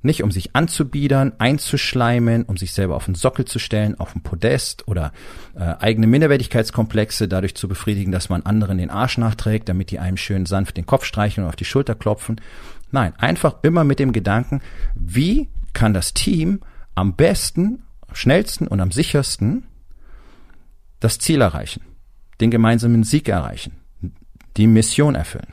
Nicht 0.00 0.22
um 0.22 0.30
sich 0.30 0.54
anzubiedern, 0.54 1.32
einzuschleimen, 1.38 2.44
um 2.44 2.56
sich 2.56 2.72
selber 2.72 2.94
auf 2.94 3.06
den 3.06 3.16
Sockel 3.16 3.44
zu 3.44 3.58
stellen, 3.58 3.98
auf 3.98 4.12
den 4.12 4.22
Podest 4.22 4.86
oder 4.86 5.12
äh, 5.56 5.74
eigene 5.80 6.06
Minderwertigkeitskomplexe 6.06 7.26
dadurch 7.26 7.56
zu 7.56 7.66
befriedigen, 7.66 8.12
dass 8.12 8.28
man 8.28 8.42
anderen 8.42 8.78
den 8.78 8.90
Arsch 8.90 9.18
nachträgt, 9.18 9.68
damit 9.68 9.90
die 9.90 9.98
einem 9.98 10.16
schön 10.16 10.46
sanft 10.46 10.76
den 10.76 10.86
Kopf 10.86 11.04
streicheln 11.04 11.44
und 11.44 11.48
auf 11.48 11.56
die 11.56 11.64
Schulter 11.64 11.96
klopfen. 11.96 12.40
Nein, 12.92 13.12
einfach 13.18 13.56
immer 13.62 13.82
mit 13.82 13.98
dem 13.98 14.12
Gedanken, 14.12 14.62
wie 14.94 15.48
kann 15.72 15.94
das 15.94 16.14
Team 16.14 16.60
am 16.94 17.14
besten, 17.14 17.82
schnellsten 18.12 18.66
und 18.66 18.80
am 18.80 18.90
sichersten 18.90 19.64
das 21.00 21.18
Ziel 21.18 21.40
erreichen, 21.40 21.82
den 22.40 22.50
gemeinsamen 22.50 23.04
Sieg 23.04 23.28
erreichen, 23.28 23.72
die 24.56 24.66
Mission 24.66 25.14
erfüllen. 25.14 25.52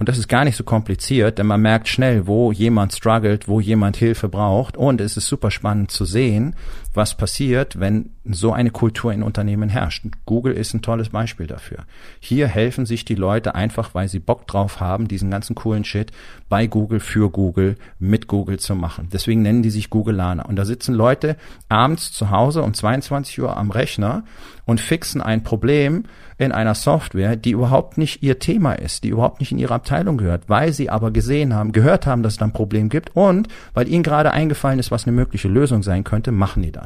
Und 0.00 0.08
das 0.08 0.16
ist 0.16 0.28
gar 0.28 0.44
nicht 0.44 0.56
so 0.56 0.64
kompliziert, 0.64 1.38
denn 1.38 1.46
man 1.46 1.60
merkt 1.60 1.86
schnell, 1.86 2.26
wo 2.26 2.52
jemand 2.52 2.94
struggelt, 2.94 3.48
wo 3.48 3.60
jemand 3.60 3.98
Hilfe 3.98 4.30
braucht. 4.30 4.78
Und 4.78 4.98
es 4.98 5.18
ist 5.18 5.26
super 5.26 5.50
spannend 5.50 5.90
zu 5.90 6.06
sehen, 6.06 6.56
was 6.92 7.16
passiert, 7.16 7.78
wenn 7.78 8.10
so 8.24 8.52
eine 8.52 8.70
Kultur 8.70 9.12
in 9.12 9.22
Unternehmen 9.22 9.68
herrscht. 9.68 10.04
Google 10.26 10.54
ist 10.54 10.74
ein 10.74 10.82
tolles 10.82 11.10
Beispiel 11.10 11.46
dafür. 11.46 11.84
Hier 12.18 12.48
helfen 12.48 12.86
sich 12.86 13.04
die 13.04 13.14
Leute 13.14 13.54
einfach, 13.54 13.94
weil 13.94 14.08
sie 14.08 14.18
Bock 14.18 14.46
drauf 14.46 14.80
haben, 14.80 15.08
diesen 15.08 15.30
ganzen 15.30 15.54
coolen 15.54 15.84
Shit 15.84 16.12
bei 16.48 16.66
Google 16.66 17.00
für 17.00 17.30
Google 17.30 17.76
mit 17.98 18.26
Google 18.26 18.58
zu 18.58 18.74
machen. 18.74 19.08
Deswegen 19.12 19.42
nennen 19.42 19.62
die 19.62 19.70
sich 19.70 19.90
Googleaner. 19.90 20.46
Und 20.48 20.56
da 20.56 20.64
sitzen 20.64 20.94
Leute 20.94 21.36
abends 21.68 22.12
zu 22.12 22.30
Hause 22.30 22.62
um 22.62 22.74
22 22.74 23.40
Uhr 23.40 23.56
am 23.56 23.70
Rechner 23.70 24.24
und 24.64 24.80
fixen 24.80 25.20
ein 25.20 25.42
Problem 25.42 26.04
in 26.38 26.52
einer 26.52 26.74
Software, 26.74 27.36
die 27.36 27.50
überhaupt 27.50 27.98
nicht 27.98 28.22
ihr 28.22 28.38
Thema 28.38 28.72
ist, 28.72 29.04
die 29.04 29.08
überhaupt 29.10 29.40
nicht 29.40 29.52
in 29.52 29.58
ihre 29.58 29.74
Abteilung 29.74 30.16
gehört, 30.16 30.48
weil 30.48 30.72
sie 30.72 30.88
aber 30.88 31.10
gesehen 31.10 31.54
haben, 31.54 31.72
gehört 31.72 32.06
haben, 32.06 32.22
dass 32.22 32.34
es 32.34 32.38
da 32.38 32.46
ein 32.46 32.52
Problem 32.52 32.88
gibt 32.88 33.14
und 33.14 33.48
weil 33.74 33.88
ihnen 33.88 34.02
gerade 34.02 34.30
eingefallen 34.30 34.78
ist, 34.78 34.90
was 34.90 35.06
eine 35.06 35.14
mögliche 35.14 35.48
Lösung 35.48 35.82
sein 35.82 36.02
könnte, 36.02 36.32
machen 36.32 36.62
die 36.62 36.72
das. 36.72 36.79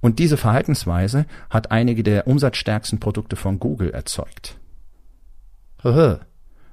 Und 0.00 0.18
diese 0.18 0.36
Verhaltensweise 0.36 1.26
hat 1.50 1.70
einige 1.70 2.02
der 2.02 2.26
umsatzstärksten 2.26 3.00
Produkte 3.00 3.36
von 3.36 3.58
Google 3.58 3.90
erzeugt. 3.90 4.56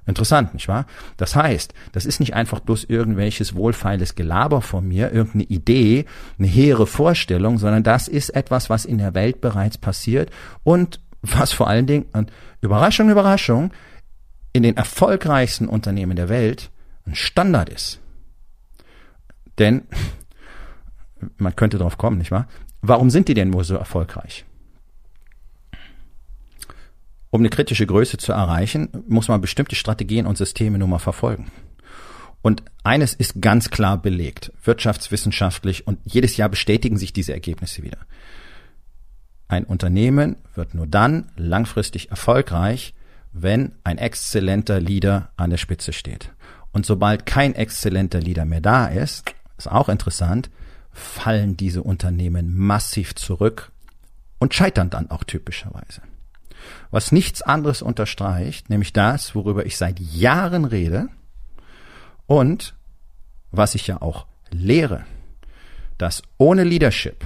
Interessant, 0.06 0.52
nicht 0.52 0.68
wahr? 0.68 0.86
Das 1.16 1.34
heißt, 1.34 1.72
das 1.92 2.04
ist 2.04 2.20
nicht 2.20 2.34
einfach 2.34 2.60
bloß 2.60 2.84
irgendwelches 2.84 3.54
wohlfeiles 3.54 4.14
Gelaber 4.14 4.60
von 4.60 4.86
mir, 4.86 5.12
irgendeine 5.12 5.44
Idee, 5.44 6.04
eine 6.38 6.46
hehre 6.46 6.86
Vorstellung, 6.86 7.56
sondern 7.58 7.82
das 7.82 8.08
ist 8.08 8.30
etwas, 8.30 8.68
was 8.68 8.84
in 8.84 8.98
der 8.98 9.14
Welt 9.14 9.40
bereits 9.40 9.78
passiert 9.78 10.30
und 10.62 11.00
was 11.22 11.52
vor 11.52 11.68
allen 11.68 11.86
Dingen, 11.86 12.04
und 12.12 12.30
Überraschung, 12.60 13.08
Überraschung, 13.08 13.72
in 14.52 14.62
den 14.62 14.76
erfolgreichsten 14.76 15.68
Unternehmen 15.68 16.16
der 16.16 16.28
Welt 16.28 16.70
ein 17.06 17.14
Standard 17.14 17.70
ist. 17.70 17.98
Denn, 19.58 19.82
man 21.36 21.56
könnte 21.56 21.78
drauf 21.78 21.98
kommen, 21.98 22.18
nicht 22.18 22.30
wahr? 22.30 22.48
Warum 22.82 23.10
sind 23.10 23.28
die 23.28 23.34
denn 23.34 23.50
nur 23.50 23.64
so 23.64 23.76
erfolgreich? 23.76 24.44
Um 27.30 27.40
eine 27.40 27.50
kritische 27.50 27.86
Größe 27.86 28.16
zu 28.16 28.32
erreichen, 28.32 28.88
muss 29.08 29.28
man 29.28 29.40
bestimmte 29.40 29.74
Strategien 29.74 30.26
und 30.26 30.38
Systeme 30.38 30.78
nun 30.78 30.90
mal 30.90 30.98
verfolgen. 30.98 31.50
Und 32.42 32.62
eines 32.84 33.14
ist 33.14 33.40
ganz 33.40 33.70
klar 33.70 33.96
belegt, 34.00 34.52
wirtschaftswissenschaftlich, 34.62 35.86
und 35.86 35.98
jedes 36.04 36.36
Jahr 36.36 36.48
bestätigen 36.48 36.98
sich 36.98 37.12
diese 37.12 37.32
Ergebnisse 37.32 37.82
wieder. 37.82 37.98
Ein 39.48 39.64
Unternehmen 39.64 40.36
wird 40.54 40.74
nur 40.74 40.86
dann 40.86 41.32
langfristig 41.36 42.10
erfolgreich, 42.10 42.94
wenn 43.32 43.72
ein 43.82 43.98
exzellenter 43.98 44.78
Leader 44.78 45.30
an 45.36 45.50
der 45.50 45.56
Spitze 45.56 45.92
steht. 45.92 46.30
Und 46.70 46.86
sobald 46.86 47.26
kein 47.26 47.54
exzellenter 47.54 48.20
Leader 48.20 48.44
mehr 48.44 48.60
da 48.60 48.86
ist, 48.86 49.24
ist 49.56 49.70
auch 49.70 49.88
interessant, 49.88 50.50
fallen 50.94 51.56
diese 51.56 51.82
Unternehmen 51.82 52.56
massiv 52.56 53.14
zurück 53.14 53.70
und 54.38 54.54
scheitern 54.54 54.88
dann 54.90 55.10
auch 55.10 55.24
typischerweise 55.24 56.00
was 56.90 57.12
nichts 57.12 57.42
anderes 57.42 57.82
unterstreicht, 57.82 58.70
nämlich 58.70 58.92
das, 58.92 59.34
worüber 59.34 59.66
ich 59.66 59.76
seit 59.76 60.00
Jahren 60.00 60.64
rede 60.64 61.08
und 62.26 62.74
was 63.50 63.74
ich 63.74 63.86
ja 63.86 64.00
auch 64.02 64.26
lehre, 64.50 65.04
dass 65.98 66.22
ohne 66.38 66.64
Leadership 66.64 67.24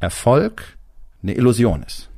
Erfolg 0.00 0.76
eine 1.22 1.34
Illusion 1.34 1.82
ist. 1.82 2.08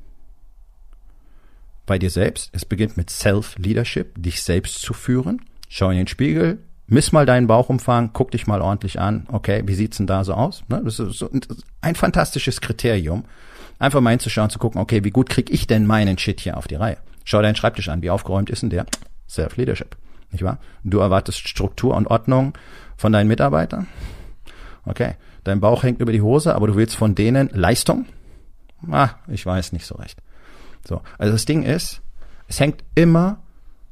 Bei 1.86 1.98
dir 1.98 2.10
selbst, 2.10 2.50
es 2.52 2.64
beginnt 2.64 2.96
mit 2.96 3.10
Self-Leadership, 3.10 4.14
dich 4.16 4.42
selbst 4.42 4.80
zu 4.80 4.94
führen. 4.94 5.42
Schau 5.68 5.90
in 5.90 5.98
den 5.98 6.06
Spiegel, 6.06 6.58
miss 6.86 7.12
mal 7.12 7.26
deinen 7.26 7.46
Bauchumfang, 7.46 8.10
guck 8.12 8.30
dich 8.30 8.46
mal 8.46 8.60
ordentlich 8.60 9.00
an. 9.00 9.26
Okay, 9.30 9.62
wie 9.66 9.74
sieht's 9.74 9.96
denn 9.96 10.06
da 10.06 10.24
so 10.24 10.34
aus? 10.34 10.62
Ne, 10.68 10.82
das 10.84 10.98
ist 10.98 11.18
so 11.18 11.30
ein 11.80 11.94
fantastisches 11.94 12.60
Kriterium, 12.60 13.24
Einfach 13.78 14.00
mal 14.00 14.10
hinzuschauen, 14.10 14.50
zu 14.50 14.58
gucken, 14.58 14.80
okay, 14.80 15.02
wie 15.04 15.10
gut 15.10 15.28
krieg 15.28 15.50
ich 15.50 15.66
denn 15.66 15.86
meinen 15.86 16.16
Shit 16.18 16.40
hier 16.40 16.56
auf 16.56 16.68
die 16.68 16.76
Reihe? 16.76 16.96
Schau 17.24 17.42
deinen 17.42 17.56
Schreibtisch 17.56 17.88
an, 17.88 18.02
wie 18.02 18.10
aufgeräumt 18.10 18.50
ist 18.50 18.62
denn 18.62 18.70
der? 18.70 18.86
Self-Leadership, 19.28 19.96
nicht 20.30 20.44
wahr? 20.44 20.58
Du 20.84 20.98
erwartest 20.98 21.48
Struktur 21.48 21.94
und 21.94 22.06
Ordnung 22.06 22.56
von 22.96 23.12
deinen 23.12 23.28
Mitarbeitern? 23.28 23.88
Okay, 24.84 25.14
dein 25.42 25.60
Bauch 25.60 25.82
hängt 25.82 26.00
über 26.00 26.12
die 26.12 26.22
Hose, 26.22 26.54
aber 26.54 26.66
du 26.66 26.76
willst 26.76 26.94
von 26.94 27.14
denen 27.14 27.48
Leistung? 27.52 28.06
Ah, 28.90 29.10
ich 29.28 29.44
weiß 29.44 29.72
nicht 29.72 29.86
so 29.86 29.96
recht. 29.96 30.20
So, 30.86 31.00
also 31.18 31.32
das 31.32 31.46
Ding 31.46 31.62
ist, 31.62 32.02
es 32.46 32.60
hängt 32.60 32.84
immer 32.94 33.42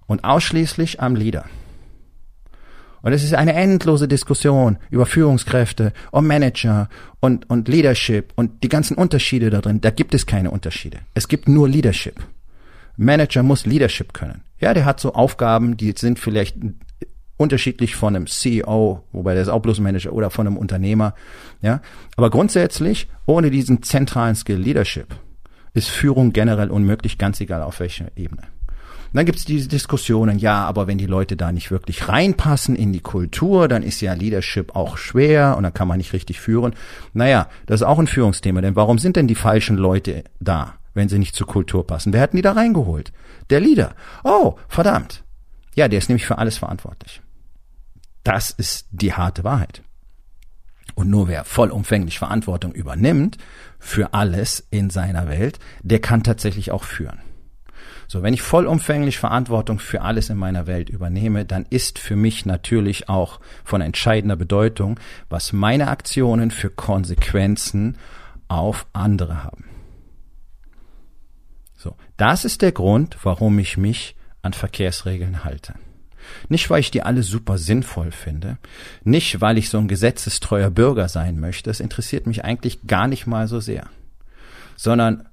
und 0.06 0.22
ausschließlich 0.24 1.00
am 1.00 1.16
Leader. 1.16 1.46
Und 3.02 3.12
es 3.12 3.24
ist 3.24 3.34
eine 3.34 3.54
endlose 3.54 4.08
Diskussion 4.08 4.78
über 4.90 5.06
Führungskräfte 5.06 5.92
und 6.12 6.26
Manager 6.26 6.88
und, 7.20 7.50
und 7.50 7.68
Leadership 7.68 8.32
und 8.36 8.62
die 8.62 8.68
ganzen 8.68 8.96
Unterschiede 8.96 9.50
da 9.50 9.60
drin. 9.60 9.80
Da 9.80 9.90
gibt 9.90 10.14
es 10.14 10.26
keine 10.26 10.50
Unterschiede. 10.50 10.98
Es 11.14 11.28
gibt 11.28 11.48
nur 11.48 11.68
Leadership. 11.68 12.20
Manager 12.96 13.42
muss 13.42 13.66
Leadership 13.66 14.12
können. 14.12 14.42
Ja, 14.60 14.74
der 14.74 14.84
hat 14.84 15.00
so 15.00 15.14
Aufgaben, 15.14 15.76
die 15.76 15.94
sind 15.96 16.18
vielleicht 16.18 16.56
unterschiedlich 17.36 17.96
von 17.96 18.14
einem 18.14 18.26
CEO, 18.26 19.02
wobei 19.12 19.34
der 19.34 19.42
ist 19.42 19.48
auch 19.48 19.60
bloß 19.60 19.80
Manager 19.80 20.12
oder 20.12 20.30
von 20.30 20.46
einem 20.46 20.56
Unternehmer. 20.56 21.14
Ja, 21.60 21.80
aber 22.16 22.30
grundsätzlich 22.30 23.08
ohne 23.26 23.50
diesen 23.50 23.82
zentralen 23.82 24.36
Skill 24.36 24.58
Leadership 24.58 25.08
ist 25.74 25.88
Führung 25.88 26.32
generell 26.32 26.70
unmöglich, 26.70 27.18
ganz 27.18 27.40
egal 27.40 27.62
auf 27.62 27.80
welcher 27.80 28.16
Ebene. 28.16 28.42
Und 29.12 29.18
dann 29.18 29.26
gibt's 29.26 29.44
diese 29.44 29.68
Diskussionen, 29.68 30.38
ja, 30.38 30.64
aber 30.64 30.86
wenn 30.86 30.96
die 30.96 31.04
Leute 31.04 31.36
da 31.36 31.52
nicht 31.52 31.70
wirklich 31.70 32.08
reinpassen 32.08 32.74
in 32.74 32.94
die 32.94 33.00
Kultur, 33.00 33.68
dann 33.68 33.82
ist 33.82 34.00
ja 34.00 34.14
Leadership 34.14 34.74
auch 34.74 34.96
schwer 34.96 35.58
und 35.58 35.64
dann 35.64 35.74
kann 35.74 35.86
man 35.86 35.98
nicht 35.98 36.14
richtig 36.14 36.40
führen. 36.40 36.74
Naja, 37.12 37.48
das 37.66 37.82
ist 37.82 37.86
auch 37.86 37.98
ein 37.98 38.06
Führungsthema, 38.06 38.62
denn 38.62 38.74
warum 38.74 38.98
sind 38.98 39.16
denn 39.16 39.28
die 39.28 39.34
falschen 39.34 39.76
Leute 39.76 40.24
da, 40.40 40.76
wenn 40.94 41.10
sie 41.10 41.18
nicht 41.18 41.36
zur 41.36 41.46
Kultur 41.46 41.86
passen? 41.86 42.14
Wer 42.14 42.22
hat 42.22 42.32
die 42.32 42.40
da 42.40 42.52
reingeholt? 42.52 43.12
Der 43.50 43.60
Leader. 43.60 43.94
Oh, 44.24 44.54
verdammt. 44.66 45.24
Ja, 45.74 45.88
der 45.88 45.98
ist 45.98 46.08
nämlich 46.08 46.24
für 46.24 46.38
alles 46.38 46.56
verantwortlich. 46.56 47.20
Das 48.24 48.50
ist 48.50 48.86
die 48.92 49.12
harte 49.12 49.44
Wahrheit. 49.44 49.82
Und 50.94 51.10
nur 51.10 51.28
wer 51.28 51.44
vollumfänglich 51.44 52.18
Verantwortung 52.18 52.72
übernimmt 52.72 53.36
für 53.78 54.14
alles 54.14 54.66
in 54.70 54.88
seiner 54.88 55.28
Welt, 55.28 55.58
der 55.82 56.00
kann 56.00 56.22
tatsächlich 56.22 56.70
auch 56.70 56.84
führen. 56.84 57.20
So, 58.12 58.22
wenn 58.22 58.34
ich 58.34 58.42
vollumfänglich 58.42 59.16
Verantwortung 59.16 59.78
für 59.78 60.02
alles 60.02 60.28
in 60.28 60.36
meiner 60.36 60.66
Welt 60.66 60.90
übernehme, 60.90 61.46
dann 61.46 61.64
ist 61.70 61.98
für 61.98 62.14
mich 62.14 62.44
natürlich 62.44 63.08
auch 63.08 63.40
von 63.64 63.80
entscheidender 63.80 64.36
Bedeutung, 64.36 65.00
was 65.30 65.54
meine 65.54 65.88
Aktionen 65.88 66.50
für 66.50 66.68
Konsequenzen 66.68 67.96
auf 68.48 68.86
andere 68.92 69.44
haben. 69.44 69.64
So, 71.74 71.96
das 72.18 72.44
ist 72.44 72.60
der 72.60 72.72
Grund, 72.72 73.16
warum 73.22 73.58
ich 73.58 73.78
mich 73.78 74.14
an 74.42 74.52
Verkehrsregeln 74.52 75.42
halte. 75.42 75.72
Nicht, 76.50 76.68
weil 76.68 76.80
ich 76.80 76.90
die 76.90 77.02
alle 77.02 77.22
super 77.22 77.56
sinnvoll 77.56 78.12
finde, 78.12 78.58
nicht, 79.04 79.40
weil 79.40 79.56
ich 79.56 79.70
so 79.70 79.78
ein 79.78 79.88
gesetzestreuer 79.88 80.68
Bürger 80.68 81.08
sein 81.08 81.40
möchte, 81.40 81.70
das 81.70 81.80
interessiert 81.80 82.26
mich 82.26 82.44
eigentlich 82.44 82.86
gar 82.86 83.08
nicht 83.08 83.26
mal 83.26 83.48
so 83.48 83.58
sehr, 83.58 83.88
sondern 84.76 85.26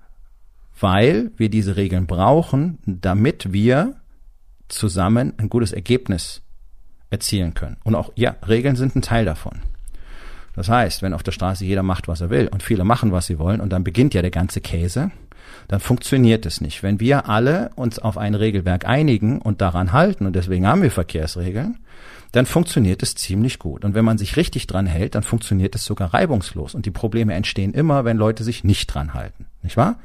weil 0.79 1.31
wir 1.37 1.49
diese 1.49 1.75
Regeln 1.75 2.05
brauchen, 2.05 2.77
damit 2.85 3.51
wir 3.51 3.95
zusammen 4.67 5.33
ein 5.37 5.49
gutes 5.49 5.71
Ergebnis 5.71 6.41
erzielen 7.09 7.53
können. 7.53 7.77
Und 7.83 7.95
auch, 7.95 8.11
ja, 8.15 8.35
Regeln 8.47 8.75
sind 8.75 8.95
ein 8.95 9.01
Teil 9.01 9.25
davon. 9.25 9.59
Das 10.55 10.69
heißt, 10.69 11.01
wenn 11.01 11.13
auf 11.13 11.23
der 11.23 11.31
Straße 11.31 11.65
jeder 11.65 11.83
macht, 11.83 12.07
was 12.07 12.21
er 12.21 12.29
will 12.29 12.47
und 12.47 12.63
viele 12.63 12.83
machen, 12.83 13.11
was 13.11 13.27
sie 13.27 13.39
wollen 13.39 13.61
und 13.61 13.71
dann 13.71 13.83
beginnt 13.83 14.13
ja 14.13 14.21
der 14.21 14.31
ganze 14.31 14.61
Käse, 14.61 15.11
dann 15.67 15.79
funktioniert 15.79 16.45
es 16.45 16.61
nicht. 16.61 16.83
Wenn 16.83 16.99
wir 16.99 17.29
alle 17.29 17.71
uns 17.75 17.99
auf 17.99 18.17
ein 18.17 18.35
Regelwerk 18.35 18.85
einigen 18.85 19.41
und 19.41 19.61
daran 19.61 19.93
halten, 19.93 20.25
und 20.25 20.35
deswegen 20.35 20.67
haben 20.67 20.81
wir 20.81 20.91
Verkehrsregeln, 20.91 21.77
dann 22.31 22.45
funktioniert 22.45 23.01
es 23.01 23.15
ziemlich 23.15 23.57
gut. 23.57 23.85
Und 23.85 23.95
wenn 23.95 24.05
man 24.05 24.17
sich 24.17 24.35
richtig 24.35 24.67
dran 24.67 24.85
hält, 24.85 25.15
dann 25.15 25.23
funktioniert 25.23 25.75
es 25.75 25.85
sogar 25.85 26.13
reibungslos. 26.13 26.75
Und 26.75 26.85
die 26.85 26.91
Probleme 26.91 27.33
entstehen 27.33 27.73
immer, 27.73 28.05
wenn 28.05 28.17
Leute 28.17 28.43
sich 28.43 28.63
nicht 28.63 28.93
dran 28.93 29.13
halten. 29.13 29.45
Nicht 29.63 29.77
wahr? 29.77 29.99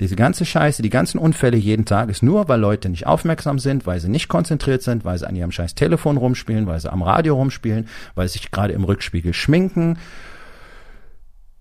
Diese 0.00 0.16
ganze 0.16 0.44
Scheiße, 0.44 0.82
die 0.82 0.90
ganzen 0.90 1.18
Unfälle 1.18 1.56
jeden 1.56 1.84
Tag 1.84 2.08
ist 2.08 2.22
nur, 2.22 2.48
weil 2.48 2.58
Leute 2.58 2.88
nicht 2.88 3.06
aufmerksam 3.06 3.60
sind, 3.60 3.86
weil 3.86 4.00
sie 4.00 4.08
nicht 4.08 4.28
konzentriert 4.28 4.82
sind, 4.82 5.04
weil 5.04 5.18
sie 5.18 5.28
an 5.28 5.36
ihrem 5.36 5.52
scheiß 5.52 5.76
Telefon 5.76 6.16
rumspielen, 6.16 6.66
weil 6.66 6.80
sie 6.80 6.92
am 6.92 7.02
Radio 7.02 7.36
rumspielen, 7.36 7.88
weil 8.16 8.26
sie 8.26 8.38
sich 8.38 8.50
gerade 8.50 8.72
im 8.72 8.82
Rückspiegel 8.82 9.32
schminken, 9.32 9.98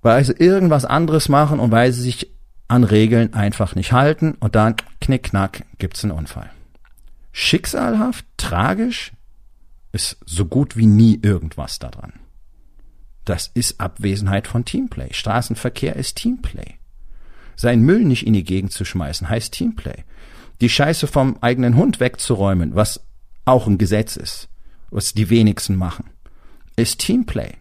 weil 0.01 0.23
sie 0.25 0.33
irgendwas 0.33 0.83
anderes 0.83 1.29
machen 1.29 1.59
und 1.59 1.71
weil 1.71 1.93
sie 1.93 2.01
sich 2.01 2.31
an 2.67 2.83
Regeln 2.83 3.35
einfach 3.35 3.75
nicht 3.75 3.91
halten 3.91 4.35
und 4.39 4.55
dann 4.55 4.75
knick 4.99 5.23
knack 5.23 5.63
gibt's 5.77 6.03
einen 6.03 6.11
Unfall. 6.11 6.49
Schicksalhaft, 7.31 8.25
tragisch 8.37 9.11
ist 9.91 10.17
so 10.25 10.45
gut 10.45 10.75
wie 10.75 10.87
nie 10.87 11.19
irgendwas 11.21 11.77
daran. 11.77 12.13
Das 13.25 13.49
ist 13.53 13.79
Abwesenheit 13.79 14.47
von 14.47 14.65
Teamplay. 14.65 15.13
Straßenverkehr 15.13 15.95
ist 15.95 16.17
Teamplay. 16.17 16.75
Sein 17.55 17.81
Müll 17.81 18.03
nicht 18.03 18.25
in 18.25 18.33
die 18.33 18.43
Gegend 18.43 18.72
zu 18.72 18.86
schmeißen 18.86 19.29
heißt 19.29 19.53
Teamplay. 19.53 20.03
Die 20.62 20.69
Scheiße 20.69 21.07
vom 21.07 21.38
eigenen 21.41 21.75
Hund 21.75 22.00
wegzuräumen, 22.00 22.75
was 22.75 23.01
auch 23.45 23.67
ein 23.67 23.77
Gesetz 23.77 24.15
ist, 24.15 24.50
was 24.91 25.13
die 25.13 25.29
wenigsten 25.29 25.75
machen, 25.75 26.05
ist 26.75 27.00
Teamplay 27.00 27.53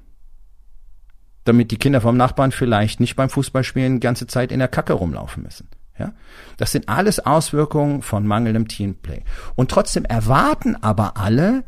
damit 1.44 1.70
die 1.70 1.76
Kinder 1.76 2.00
vom 2.00 2.16
Nachbarn 2.16 2.52
vielleicht 2.52 3.00
nicht 3.00 3.16
beim 3.16 3.30
Fußballspielen 3.30 3.94
die 3.94 4.00
ganze 4.00 4.26
Zeit 4.26 4.52
in 4.52 4.58
der 4.58 4.68
Kacke 4.68 4.92
rumlaufen 4.92 5.42
müssen. 5.42 5.68
Ja? 5.98 6.12
Das 6.56 6.72
sind 6.72 6.88
alles 6.88 7.20
Auswirkungen 7.20 8.02
von 8.02 8.26
mangelndem 8.26 8.68
Teamplay. 8.68 9.22
Und 9.56 9.70
trotzdem 9.70 10.04
erwarten 10.04 10.76
aber 10.76 11.16
alle 11.16 11.64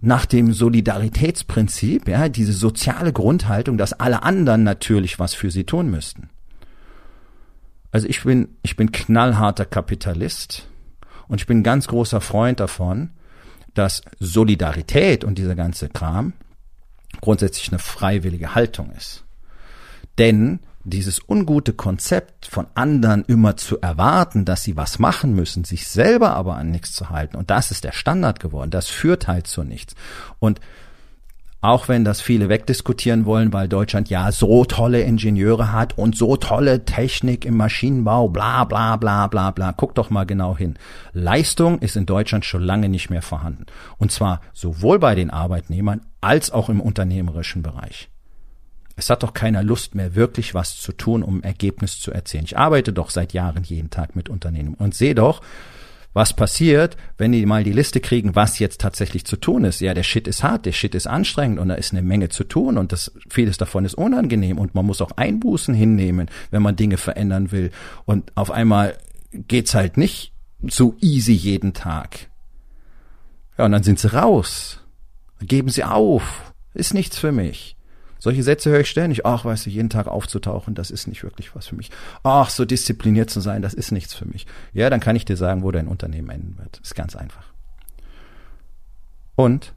nach 0.00 0.26
dem 0.26 0.52
Solidaritätsprinzip, 0.52 2.08
ja, 2.08 2.28
diese 2.28 2.52
soziale 2.52 3.12
Grundhaltung, 3.12 3.78
dass 3.78 3.94
alle 3.94 4.22
anderen 4.22 4.62
natürlich 4.62 5.18
was 5.18 5.32
für 5.32 5.50
sie 5.50 5.64
tun 5.64 5.90
müssten. 5.90 6.28
Also 7.94 8.08
ich 8.08 8.24
bin, 8.24 8.48
ich 8.62 8.74
bin 8.74 8.90
knallharter 8.90 9.64
Kapitalist 9.64 10.66
und 11.28 11.40
ich 11.40 11.46
bin 11.46 11.62
ganz 11.62 11.86
großer 11.86 12.20
Freund 12.20 12.58
davon, 12.58 13.10
dass 13.72 14.02
Solidarität 14.18 15.22
und 15.22 15.38
dieser 15.38 15.54
ganze 15.54 15.88
Kram 15.90 16.32
grundsätzlich 17.20 17.68
eine 17.68 17.78
freiwillige 17.78 18.56
Haltung 18.56 18.90
ist. 18.96 19.22
Denn 20.18 20.58
dieses 20.82 21.20
ungute 21.28 21.72
Konzept 21.72 22.46
von 22.46 22.66
anderen 22.74 23.24
immer 23.26 23.56
zu 23.56 23.80
erwarten, 23.80 24.44
dass 24.44 24.64
sie 24.64 24.76
was 24.76 24.98
machen 24.98 25.32
müssen, 25.32 25.62
sich 25.62 25.86
selber 25.86 26.34
aber 26.34 26.56
an 26.56 26.72
nichts 26.72 26.94
zu 26.94 27.10
halten, 27.10 27.36
und 27.36 27.50
das 27.50 27.70
ist 27.70 27.84
der 27.84 27.92
Standard 27.92 28.40
geworden, 28.40 28.72
das 28.72 28.88
führt 28.88 29.28
halt 29.28 29.46
zu 29.46 29.62
nichts. 29.62 29.94
Und 30.40 30.58
auch 31.64 31.88
wenn 31.88 32.04
das 32.04 32.20
viele 32.20 32.50
wegdiskutieren 32.50 33.24
wollen, 33.24 33.52
weil 33.54 33.68
Deutschland 33.68 34.10
ja 34.10 34.30
so 34.32 34.66
tolle 34.66 35.00
Ingenieure 35.00 35.72
hat 35.72 35.96
und 35.96 36.14
so 36.14 36.36
tolle 36.36 36.84
Technik 36.84 37.46
im 37.46 37.56
Maschinenbau, 37.56 38.28
bla 38.28 38.64
bla 38.64 38.96
bla 38.96 39.28
bla 39.28 39.50
bla. 39.50 39.72
Guck 39.72 39.94
doch 39.94 40.10
mal 40.10 40.24
genau 40.26 40.58
hin. 40.58 40.74
Leistung 41.14 41.78
ist 41.78 41.96
in 41.96 42.04
Deutschland 42.04 42.44
schon 42.44 42.62
lange 42.62 42.90
nicht 42.90 43.08
mehr 43.08 43.22
vorhanden. 43.22 43.64
Und 43.96 44.12
zwar 44.12 44.42
sowohl 44.52 44.98
bei 44.98 45.14
den 45.14 45.30
Arbeitnehmern 45.30 46.02
als 46.20 46.50
auch 46.50 46.68
im 46.68 46.82
unternehmerischen 46.82 47.62
Bereich. 47.62 48.10
Es 48.96 49.08
hat 49.08 49.22
doch 49.22 49.32
keiner 49.32 49.62
Lust 49.62 49.94
mehr, 49.94 50.14
wirklich 50.14 50.52
was 50.52 50.76
zu 50.76 50.92
tun, 50.92 51.22
um 51.22 51.42
Ergebnis 51.42 51.98
zu 51.98 52.12
erzielen. 52.12 52.44
Ich 52.44 52.58
arbeite 52.58 52.92
doch 52.92 53.08
seit 53.08 53.32
Jahren 53.32 53.64
jeden 53.64 53.88
Tag 53.88 54.16
mit 54.16 54.28
Unternehmen 54.28 54.74
und 54.74 54.94
sehe 54.94 55.14
doch, 55.14 55.40
was 56.14 56.32
passiert, 56.32 56.96
wenn 57.18 57.32
die 57.32 57.44
mal 57.44 57.64
die 57.64 57.72
Liste 57.72 58.00
kriegen, 58.00 58.34
was 58.34 58.60
jetzt 58.60 58.80
tatsächlich 58.80 59.26
zu 59.26 59.36
tun 59.36 59.64
ist? 59.64 59.80
Ja, 59.80 59.92
der 59.92 60.04
Shit 60.04 60.28
ist 60.28 60.42
hart, 60.42 60.64
der 60.64 60.72
Shit 60.72 60.94
ist 60.94 61.06
anstrengend 61.06 61.58
und 61.58 61.68
da 61.68 61.74
ist 61.74 61.92
eine 61.92 62.02
Menge 62.02 62.28
zu 62.28 62.44
tun 62.44 62.78
und 62.78 62.92
das, 62.92 63.12
vieles 63.28 63.58
davon 63.58 63.84
ist 63.84 63.94
unangenehm 63.94 64.58
und 64.58 64.74
man 64.74 64.86
muss 64.86 65.02
auch 65.02 65.10
Einbußen 65.16 65.74
hinnehmen, 65.74 66.30
wenn 66.50 66.62
man 66.62 66.76
Dinge 66.76 66.96
verändern 66.96 67.52
will. 67.52 67.72
Und 68.06 68.32
auf 68.36 68.52
einmal 68.52 68.96
geht's 69.32 69.74
halt 69.74 69.96
nicht 69.96 70.32
so 70.62 70.96
easy 71.00 71.32
jeden 71.32 71.74
Tag. 71.74 72.30
Ja, 73.58 73.64
und 73.64 73.72
dann 73.72 73.82
sind 73.82 73.98
sie 73.98 74.12
raus. 74.12 74.80
Geben 75.40 75.68
sie 75.68 75.84
auf. 75.84 76.54
Ist 76.74 76.94
nichts 76.94 77.18
für 77.18 77.32
mich. 77.32 77.76
Solche 78.24 78.42
Sätze 78.42 78.70
höre 78.70 78.80
ich 78.80 78.88
ständig. 78.88 79.26
Ach, 79.26 79.44
weißt 79.44 79.66
du, 79.66 79.70
jeden 79.70 79.90
Tag 79.90 80.06
aufzutauchen, 80.06 80.74
das 80.74 80.90
ist 80.90 81.06
nicht 81.06 81.22
wirklich 81.22 81.54
was 81.54 81.66
für 81.66 81.76
mich. 81.76 81.90
Ach, 82.22 82.48
so 82.48 82.64
diszipliniert 82.64 83.28
zu 83.28 83.40
sein, 83.40 83.60
das 83.60 83.74
ist 83.74 83.92
nichts 83.92 84.14
für 84.14 84.24
mich. 84.24 84.46
Ja, 84.72 84.88
dann 84.88 85.00
kann 85.00 85.14
ich 85.14 85.26
dir 85.26 85.36
sagen, 85.36 85.62
wo 85.62 85.70
dein 85.70 85.88
Unternehmen 85.88 86.30
enden 86.30 86.56
wird. 86.56 86.80
Ist 86.82 86.94
ganz 86.94 87.16
einfach. 87.16 87.52
Und 89.36 89.74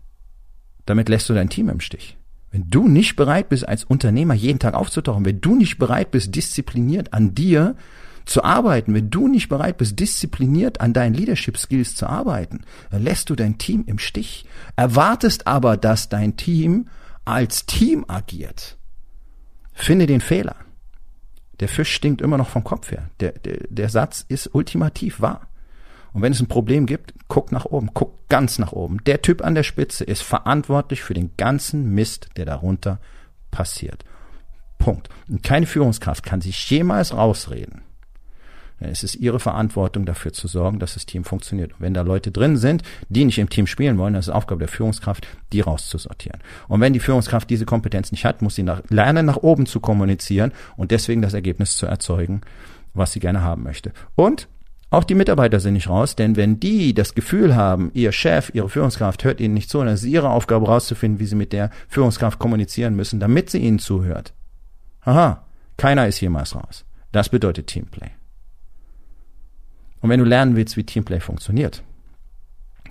damit 0.86 1.10
lässt 1.10 1.28
du 1.28 1.34
dein 1.34 1.50
Team 1.50 1.68
im 1.68 1.82
Stich. 1.82 2.16
Wenn 2.50 2.70
du 2.70 2.88
nicht 2.88 3.18
bereit 3.18 3.50
bist, 3.50 3.68
als 3.68 3.84
Unternehmer 3.84 4.34
jeden 4.34 4.60
Tag 4.60 4.76
aufzutauchen, 4.76 5.26
wenn 5.26 5.42
du 5.42 5.58
nicht 5.58 5.78
bereit 5.78 6.12
bist, 6.12 6.34
diszipliniert 6.34 7.12
an 7.12 7.36
dir 7.36 7.76
zu 8.24 8.46
arbeiten, 8.46 8.94
wenn 8.94 9.10
du 9.10 9.28
nicht 9.28 9.50
bereit 9.50 9.78
bist, 9.78 10.00
diszipliniert 10.00 10.80
an 10.80 10.94
deinen 10.94 11.16
Leadership 11.16 11.58
Skills 11.58 11.98
zu 11.98 12.08
arbeiten, 12.08 12.62
dann 12.92 13.04
lässt 13.04 13.30
du 13.30 13.36
dein 13.36 13.58
Team 13.58 13.84
im 13.88 14.00
Stich. 14.00 14.46
Erwartest 14.78 15.48
aber, 15.48 15.76
dass 15.76 16.08
dein 16.08 16.38
Team 16.38 16.88
als 17.28 17.66
Team 17.66 18.06
agiert, 18.08 18.78
finde 19.74 20.08
den 20.08 20.22
Fehler. 20.22 20.56
Der 21.60 21.68
Fisch 21.68 21.92
stinkt 21.92 22.22
immer 22.22 22.38
noch 22.38 22.50
vom 22.50 22.64
Kopf 22.64 22.92
her. 22.92 23.10
Der, 23.20 23.34
der, 23.34 23.58
der 23.70 23.90
Satz 23.90 24.26
ist 24.28 24.54
ultimativ 24.54 25.20
wahr. 25.20 25.48
Und 26.14 26.22
wenn 26.22 26.32
es 26.32 26.40
ein 26.40 26.48
Problem 26.48 26.86
gibt, 26.86 27.14
guck 27.28 27.52
nach 27.52 27.66
oben, 27.66 27.92
guck 27.94 28.28
ganz 28.30 28.60
nach 28.60 28.72
oben. 28.72 29.04
Der 29.04 29.22
Typ 29.22 29.44
an 29.44 29.56
der 29.56 29.64
Spitze 29.64 30.04
ist 30.04 30.22
verantwortlich 30.22 31.04
für 31.04 31.14
den 31.14 31.32
ganzen 31.36 31.94
Mist, 31.94 32.30
der 32.38 32.46
darunter 32.46 33.00
passiert. 33.52 34.06
Punkt. 34.78 35.10
Und 35.28 35.44
keine 35.44 35.66
Führungskraft 35.66 36.24
kann 36.24 36.42
sich 36.42 36.70
jemals 36.70 37.14
rausreden, 37.14 37.82
es 38.80 39.04
ist 39.04 39.16
ihre 39.16 39.40
Verantwortung, 39.40 40.06
dafür 40.06 40.34
zu 40.34 40.48
sorgen, 40.48 40.80
dass 40.80 40.94
das 40.94 41.06
Team 41.06 41.24
funktioniert. 41.24 41.74
Und 41.74 41.82
wenn 41.82 41.94
da 41.94 42.02
Leute 42.02 42.32
drin 42.32 42.58
sind, 42.58 42.84
die 43.10 43.26
nicht 43.26 43.40
im 43.40 43.50
Team 43.50 43.66
spielen 43.66 43.98
wollen, 43.98 44.14
dann 44.14 44.20
ist 44.20 44.28
es 44.28 44.34
Aufgabe 44.34 44.60
der 44.60 44.68
Führungskraft, 44.68 45.28
die 45.52 45.62
rauszusortieren. 45.62 46.42
Und 46.68 46.82
wenn 46.82 46.94
die 46.94 47.00
Führungskraft 47.00 47.50
diese 47.50 47.66
Kompetenz 47.66 48.12
nicht 48.12 48.26
hat, 48.26 48.42
muss 48.42 48.56
sie 48.56 48.64
nach, 48.64 48.82
lernen, 48.90 49.26
nach 49.26 49.38
oben 49.38 49.66
zu 49.66 49.80
kommunizieren 49.80 50.52
und 50.76 50.92
deswegen 50.92 51.22
das 51.22 51.34
Ergebnis 51.34 51.76
zu 51.78 51.88
erzeugen, 51.88 52.42
was 52.94 53.14
sie 53.14 53.20
gerne 53.20 53.42
haben 53.42 53.64
möchte. 53.64 53.94
Und 54.16 54.48
auch 54.90 55.04
die 55.04 55.16
Mitarbeiter 55.16 55.60
sind 55.60 55.74
nicht 55.74 55.90
raus, 55.90 56.16
denn 56.16 56.38
wenn 56.38 56.60
die 56.60 56.94
das 56.94 57.14
Gefühl 57.14 57.56
haben, 57.56 57.92
ihr 57.94 58.14
Chef, 58.14 58.52
ihre 58.54 58.70
Führungskraft 58.70 59.24
hört 59.26 59.42
ihnen 59.42 59.54
nicht 59.54 59.70
zu, 59.70 59.80
dann 59.80 59.90
ist 59.90 60.02
es 60.02 60.06
ihre 60.06 60.30
Aufgabe 60.30 60.68
rauszufinden, 60.68 61.20
wie 61.20 61.26
sie 61.26 61.36
mit 61.36 61.52
der 61.52 61.72
Führungskraft 61.90 62.40
kommunizieren 62.40 62.96
müssen, 62.96 63.20
damit 63.20 63.50
sie 63.50 63.58
ihnen 63.58 63.80
zuhört. 63.80 64.34
Aha, 65.02 65.46
keiner 65.76 66.08
ist 66.08 66.22
jemals 66.22 66.56
raus. 66.56 66.86
Das 67.12 67.28
bedeutet 67.28 67.68
Teamplay. 67.68 68.12
Und 70.08 70.12
wenn 70.12 70.22
du 70.22 70.26
lernen 70.26 70.56
willst, 70.56 70.78
wie 70.78 70.86
Teamplay 70.86 71.20
funktioniert, 71.20 71.84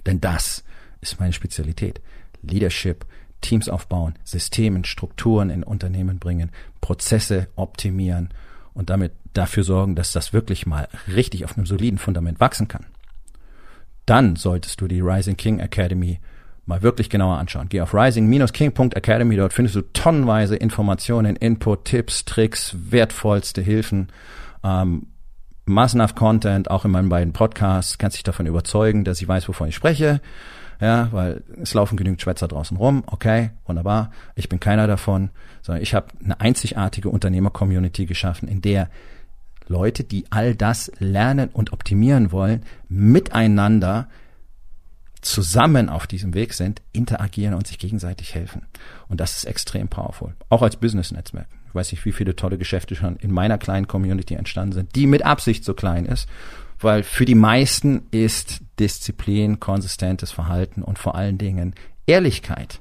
denn 0.04 0.20
das 0.20 0.62
ist 1.00 1.18
meine 1.18 1.32
Spezialität. 1.32 2.02
Leadership, 2.42 3.06
Teams 3.40 3.70
aufbauen, 3.70 4.16
Systemen, 4.22 4.84
Strukturen 4.84 5.48
in 5.48 5.62
Unternehmen 5.62 6.18
bringen, 6.18 6.50
Prozesse 6.82 7.48
optimieren 7.56 8.28
und 8.74 8.90
damit 8.90 9.12
dafür 9.32 9.64
sorgen, 9.64 9.96
dass 9.96 10.12
das 10.12 10.34
wirklich 10.34 10.66
mal 10.66 10.88
richtig 11.08 11.46
auf 11.46 11.56
einem 11.56 11.64
soliden 11.64 11.96
Fundament 11.98 12.38
wachsen 12.38 12.68
kann. 12.68 12.84
Dann 14.04 14.36
solltest 14.36 14.82
du 14.82 14.86
die 14.86 15.00
Rising 15.00 15.38
King 15.38 15.60
Academy 15.60 16.20
mal 16.66 16.82
wirklich 16.82 17.08
genauer 17.08 17.38
anschauen. 17.38 17.70
Geh 17.70 17.80
auf 17.80 17.94
rising-king.academy, 17.94 19.36
dort 19.36 19.54
findest 19.54 19.76
du 19.76 19.80
tonnenweise 19.94 20.56
Informationen, 20.56 21.34
Input, 21.36 21.86
Tipps, 21.86 22.26
Tricks, 22.26 22.76
wertvollste 22.78 23.62
Hilfen, 23.62 24.08
ähm, 24.62 25.06
massenhaft 25.66 26.16
Content, 26.16 26.70
auch 26.70 26.84
in 26.84 26.90
meinen 26.90 27.08
beiden 27.08 27.32
Podcasts, 27.32 27.98
kannst 27.98 28.16
dich 28.16 28.22
davon 28.22 28.46
überzeugen, 28.46 29.04
dass 29.04 29.20
ich 29.20 29.28
weiß, 29.28 29.48
wovon 29.48 29.68
ich 29.68 29.74
spreche. 29.74 30.20
Ja, 30.80 31.08
weil 31.10 31.42
es 31.60 31.72
laufen 31.74 31.96
genügend 31.96 32.20
Schwätzer 32.20 32.48
draußen 32.48 32.76
rum. 32.76 33.02
Okay, 33.06 33.50
wunderbar. 33.66 34.10
Ich 34.34 34.48
bin 34.48 34.60
keiner 34.60 34.86
davon, 34.86 35.30
sondern 35.62 35.82
ich 35.82 35.94
habe 35.94 36.08
eine 36.22 36.40
einzigartige 36.40 37.08
Unternehmer-Community 37.08 38.06
geschaffen, 38.06 38.48
in 38.48 38.60
der 38.60 38.88
Leute, 39.68 40.04
die 40.04 40.26
all 40.30 40.54
das 40.54 40.92
lernen 40.98 41.48
und 41.52 41.72
optimieren 41.72 42.30
wollen, 42.30 42.62
miteinander 42.88 44.08
zusammen 45.20 45.88
auf 45.88 46.06
diesem 46.06 46.34
Weg 46.34 46.54
sind, 46.54 46.82
interagieren 46.92 47.54
und 47.54 47.66
sich 47.66 47.78
gegenseitig 47.78 48.34
helfen. 48.34 48.66
Und 49.08 49.20
das 49.20 49.36
ist 49.36 49.44
extrem 49.44 49.88
powerful. 49.88 50.34
Auch 50.48 50.62
als 50.62 50.76
Business-Netzwerk. 50.76 51.48
Ich 51.68 51.74
weiß 51.74 51.92
nicht, 51.92 52.04
wie 52.04 52.12
viele 52.12 52.36
tolle 52.36 52.58
Geschäfte 52.58 52.94
schon 52.94 53.16
in 53.16 53.32
meiner 53.32 53.58
kleinen 53.58 53.88
Community 53.88 54.34
entstanden 54.34 54.72
sind, 54.72 54.94
die 54.94 55.06
mit 55.06 55.24
Absicht 55.24 55.64
so 55.64 55.74
klein 55.74 56.06
ist, 56.06 56.28
weil 56.78 57.02
für 57.02 57.24
die 57.24 57.34
meisten 57.34 58.06
ist 58.10 58.60
Disziplin, 58.78 59.60
konsistentes 59.60 60.32
Verhalten 60.32 60.82
und 60.82 60.98
vor 60.98 61.14
allen 61.14 61.38
Dingen 61.38 61.74
Ehrlichkeit 62.06 62.80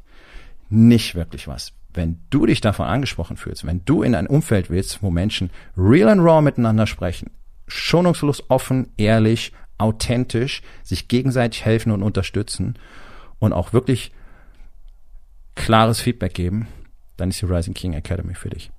nicht 0.70 1.16
wirklich 1.16 1.48
was. 1.48 1.74
Wenn 1.94 2.20
du 2.30 2.46
dich 2.46 2.60
davon 2.60 2.88
angesprochen 2.88 3.38
fühlst, 3.38 3.66
wenn 3.66 3.86
du 3.86 4.04
in 4.04 4.16
ein 4.16 4.28
Umfeld 4.28 4.70
willst, 4.70 5.02
wo 5.02 5.10
Menschen 5.10 5.50
real 5.78 6.10
and 6.10 6.22
raw 6.22 6.42
miteinander 6.42 6.88
sprechen, 6.88 7.32
schonungslos 7.68 8.50
offen, 8.50 8.90
ehrlich, 8.98 9.54
authentisch, 9.78 10.62
sich 10.84 11.08
gegenseitig 11.08 11.66
helfen 11.66 11.92
und 11.92 12.04
unterstützen 12.04 12.78
und 13.40 13.54
auch 13.54 13.74
wirklich 13.74 14.12
klares 15.56 16.00
Feedback 16.02 16.34
geben, 16.34 16.68
dann 17.18 17.30
ist 17.30 17.42
die 17.42 17.46
Rising 17.46 17.74
King 17.74 17.94
Academy 17.94 18.36
für 18.36 18.50
dich. 18.50 18.72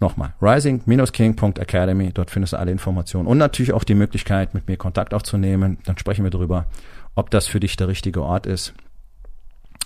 Nochmal, 0.00 0.34
rising-king.academy, 0.42 2.12
dort 2.12 2.30
findest 2.30 2.52
du 2.52 2.58
alle 2.58 2.72
Informationen 2.72 3.28
und 3.28 3.38
natürlich 3.38 3.72
auch 3.72 3.84
die 3.84 3.94
Möglichkeit, 3.94 4.52
mit 4.52 4.66
mir 4.66 4.76
Kontakt 4.76 5.14
aufzunehmen. 5.14 5.78
Dann 5.84 5.96
sprechen 5.98 6.24
wir 6.24 6.30
darüber, 6.30 6.66
ob 7.14 7.30
das 7.30 7.46
für 7.46 7.60
dich 7.60 7.76
der 7.76 7.86
richtige 7.86 8.22
Ort 8.22 8.46
ist. 8.46 8.74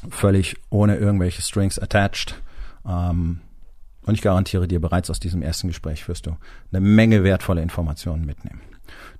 Völlig 0.08 0.56
ohne 0.70 0.96
irgendwelche 0.96 1.42
Strings 1.42 1.78
attached. 1.78 2.40
Ähm, 2.87 3.40
und 4.06 4.14
ich 4.14 4.22
garantiere 4.22 4.66
dir, 4.66 4.80
bereits 4.80 5.11
aus 5.11 5.20
diesem 5.20 5.42
ersten 5.42 5.68
Gespräch 5.68 6.08
wirst 6.08 6.26
du 6.26 6.37
eine 6.72 6.80
Menge 6.80 7.22
wertvolle 7.22 7.61
Informationen 7.61 8.24
mitnehmen. 8.24 8.62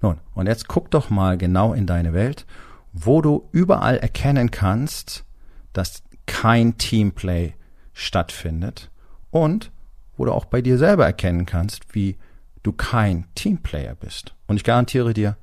Nun, 0.01 0.19
und 0.35 0.47
jetzt 0.47 0.69
guck 0.69 0.91
doch 0.91 1.11
mal 1.11 1.39
genau 1.39 1.73
in 1.73 1.87
deine 1.87 2.13
Welt, 2.13 2.47
wo 2.93 3.21
du 3.23 3.49
überall 3.53 3.99
erkennen 3.99 4.51
kannst, 4.51 5.25
dass 5.73 6.03
kein 6.27 6.79
Teamplay 6.79 7.55
stattfindet 7.93 8.91
und 9.31 9.71
wo 10.17 10.25
du 10.25 10.33
auch 10.33 10.45
bei 10.45 10.63
dir 10.63 10.79
selber 10.79 11.07
erkennen 11.07 11.47
kannst, 11.47 11.95
wie 11.95 12.17
du 12.63 12.73
kein 12.73 13.27
Teamplayer 13.35 13.95
bist. 13.95 14.35
Und 14.47 14.57
ich 14.57 14.65
garantiere 14.65 15.15
dir, 15.15 15.37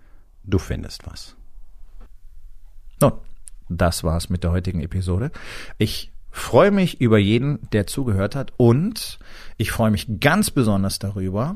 du 0.44 0.60
findest 0.60 1.08
was. 1.08 1.36
Nun, 3.02 3.14
das 3.70 4.04
war's 4.04 4.30
mit 4.30 4.44
der 4.44 4.52
heutigen 4.52 4.82
Episode. 4.82 5.32
Ich 5.78 6.12
freue 6.32 6.72
mich 6.72 7.00
über 7.00 7.18
jeden, 7.18 7.70
der 7.72 7.88
zugehört 7.88 8.36
hat 8.36 8.54
und 8.58 9.20
ich 9.58 9.72
freue 9.72 9.92
mich 9.92 10.20
ganz 10.20 10.52
besonders 10.52 11.00
darüber, 11.00 11.56